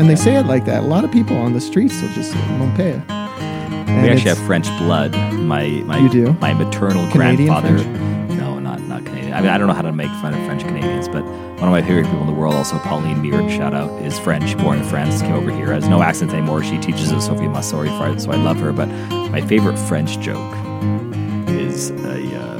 [0.00, 0.82] and they say it like that.
[0.82, 4.30] A lot of people on the streets will just say "mon père." And We actually
[4.30, 5.12] have French blood.
[5.34, 6.32] My my You do?
[6.40, 7.78] my maternal Canadian grandfather.
[7.78, 8.38] French?
[8.38, 9.34] No, not not Canadian.
[9.34, 11.70] I mean, I don't know how to make fun of French Canadians, but one of
[11.70, 14.84] my favorite people in the world, also Pauline Beard, shout out, is French, born in
[14.84, 16.62] France, came over here, has no accent anymore.
[16.64, 17.90] She teaches at Sophie Massori,
[18.20, 18.72] so I love her.
[18.72, 18.88] But
[19.30, 20.54] my favorite French joke
[21.48, 22.18] is a.
[22.40, 22.56] Uh,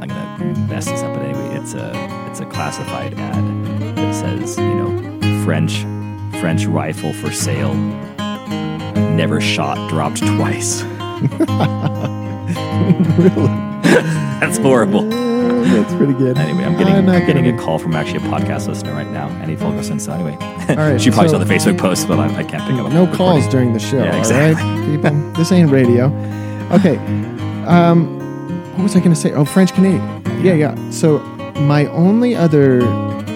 [0.00, 1.90] I'm gonna mess this up, but anyway, it's a
[2.30, 5.84] it's a classified ad that says, you know, French
[6.40, 7.74] French rifle for sale,
[9.16, 10.82] never shot, dropped twice.
[13.18, 13.48] really.
[14.40, 15.12] That's horrible.
[15.12, 16.38] Uh, that's pretty good.
[16.38, 19.28] Anyway, I'm getting I'm getting gonna- a call from actually a podcast listener right now,
[19.28, 19.98] Annie Fulkerson.
[19.98, 20.36] So anyway,
[20.74, 22.92] right, she probably so- saw the Facebook post, but I, I can't pick up.
[22.92, 23.50] No calls recording.
[23.50, 23.98] during the show.
[24.04, 24.62] Yeah, exactly.
[24.64, 25.32] right, people.
[25.32, 26.06] This ain't radio.
[26.72, 26.96] Okay.
[27.66, 28.16] Um,
[28.76, 29.32] what was I going to say?
[29.32, 30.22] Oh, French Canadian.
[30.44, 30.90] Yeah, yeah.
[30.90, 31.18] So
[31.62, 32.82] my only other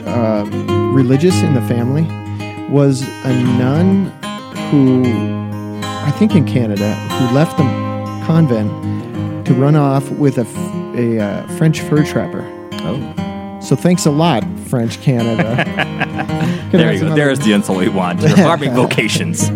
[0.08, 2.04] um, religious in the family
[2.72, 4.06] was a nun
[4.70, 5.02] who,
[5.84, 7.64] I think in Canada, who left the
[8.26, 12.42] convent to run off with a uh, French fur trapper.
[12.84, 15.68] Oh, So thanks a lot, French Canada.
[16.72, 17.14] There you go.
[17.14, 18.22] There's the insult we want.
[18.22, 19.50] Your harming vocations.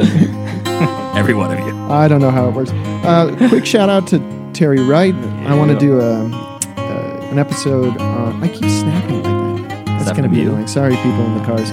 [1.17, 1.75] Every one of you.
[1.91, 2.71] I don't know how it works.
[2.73, 4.19] Uh, quick shout out to
[4.53, 5.15] Terry Wright.
[5.15, 8.45] I want to do a, uh, an episode on.
[8.45, 9.87] I keep snapping like that.
[9.87, 10.67] That's going to be annoying.
[10.67, 11.71] Sorry, people in the cars.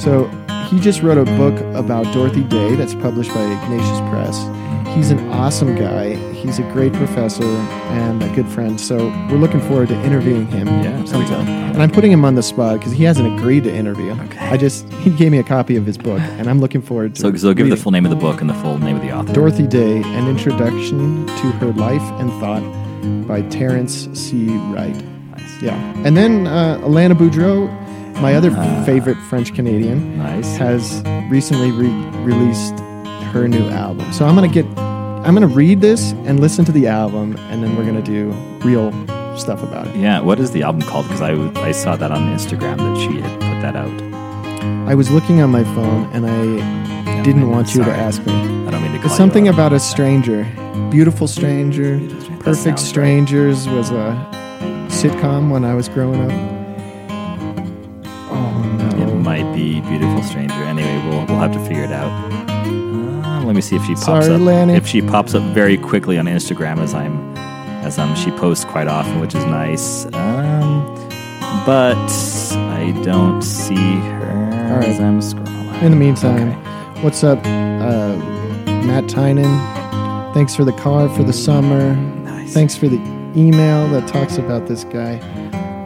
[0.00, 0.30] So
[0.68, 4.36] he just wrote a book about Dorothy Day that's published by Ignatius Press.
[4.96, 6.14] He's an awesome guy.
[6.32, 8.80] He's a great professor and a good friend.
[8.80, 8.96] So
[9.30, 11.06] we're looking forward to interviewing him Yeah, there we go.
[11.06, 11.48] sometime.
[11.48, 14.12] And I'm putting him on the spot because he hasn't agreed to interview.
[14.12, 14.38] Okay.
[14.38, 17.20] I just he gave me a copy of his book, and I'm looking forward to.
[17.20, 19.12] So, so give the full name of the book and the full name of the
[19.12, 19.32] author.
[19.34, 22.62] Dorothy Day, An Introduction to Her Life and Thought
[23.28, 24.46] by Terrence C.
[24.72, 24.96] Wright.
[25.32, 25.62] Nice.
[25.62, 25.74] Yeah.
[26.06, 27.68] And then uh, Alanna Boudreau,
[28.20, 28.82] my other Ah.
[28.84, 30.56] favorite French Canadian, Nice.
[30.56, 31.88] has recently re-
[32.22, 32.78] released
[33.32, 34.10] her new album.
[34.12, 37.36] So I'm going to get, I'm going to read this and listen to the album,
[37.50, 38.30] and then we're going to do
[38.66, 38.92] real
[39.36, 39.96] stuff about it.
[39.96, 40.20] Yeah.
[40.20, 41.06] What is the album called?
[41.08, 41.32] Because I,
[41.68, 44.02] I saw that on Instagram that she had put that out.
[44.88, 46.44] I was looking on my phone, and I
[47.06, 48.32] Yeah, didn't want you to ask me.
[48.32, 50.44] I don't mean to call It's you something about a stranger.
[50.90, 51.98] Beautiful Stranger.
[51.98, 52.44] Beautiful Stranger.
[52.44, 52.88] Perfect sounds right.
[52.88, 54.14] Strangers was a
[54.88, 56.55] sitcom when I was growing up.
[59.56, 60.54] Be Beautiful Stranger.
[60.54, 62.10] Anyway, we'll we'll have to figure it out.
[62.50, 64.40] Uh, let me see if she pops Sorry, up.
[64.40, 64.74] Lanny.
[64.74, 67.34] If she pops up very quickly on Instagram, as I'm,
[67.82, 70.04] as um, she posts quite often, which is nice.
[70.12, 70.84] Um,
[71.64, 74.88] but I don't see her All right.
[74.88, 75.82] as I'm scrolling.
[75.82, 77.02] In the meantime, Okay.
[77.02, 78.16] what's up, uh,
[78.86, 79.44] Matt Tynan?
[80.34, 81.96] Thanks for the car for the summer.
[81.96, 82.52] Nice.
[82.52, 83.00] Thanks for the
[83.34, 85.16] email that talks about this guy,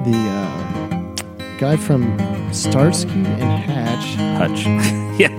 [0.05, 2.17] the uh, guy from
[2.53, 4.17] Starsky and Hatch.
[4.39, 4.65] Hutch.
[5.21, 5.37] yeah.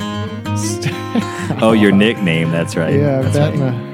[1.61, 2.51] Oh, your nickname.
[2.51, 2.93] That's right.
[2.93, 3.73] Yeah, That's batting right.
[3.73, 3.91] a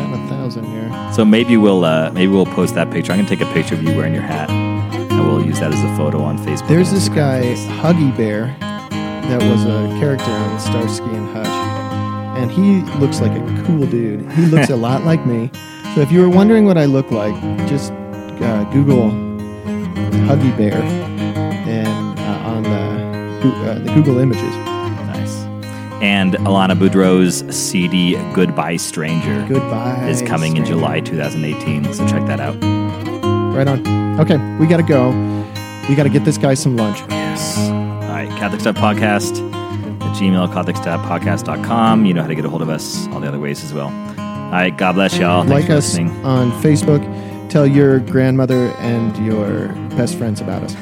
[0.00, 1.12] a thousand here.
[1.12, 3.12] So maybe we'll uh, maybe we'll post that picture.
[3.12, 5.82] I'm gonna take a picture of you wearing your hat, and we'll use that as
[5.84, 6.68] a photo on Facebook.
[6.68, 7.42] There's this guy,
[7.82, 8.56] Huggy Bear,
[8.90, 14.30] that was a character on Starsky and Hutch, and he looks like a cool dude.
[14.32, 15.50] He looks a lot like me.
[15.94, 17.34] So if you were wondering what I look like,
[17.68, 19.10] just uh, Google
[20.28, 20.80] Huggy Bear
[23.42, 24.42] uh, the Google Images.
[24.42, 25.34] Nice.
[26.02, 30.06] And Alanna Boudreau's CD "Goodbye Stranger" Goodbye.
[30.08, 30.64] is coming in.
[30.64, 31.92] July 2018.
[31.94, 32.54] So check that out.
[33.54, 34.20] Right on.
[34.20, 35.10] Okay, we gotta go.
[35.88, 36.98] We gotta get this guy some lunch.
[37.08, 37.58] Yes.
[37.58, 39.38] All right, Catholic Stuff Podcast
[40.02, 42.04] at Gmail, CatholicStuffPodcast.com.
[42.06, 43.86] You know how to get a hold of us, all the other ways as well.
[43.88, 45.44] All right, God bless y'all.
[45.44, 46.24] Thanks like us listening.
[46.24, 47.00] on Facebook.
[47.50, 50.76] Tell your grandmother and your best friends about us.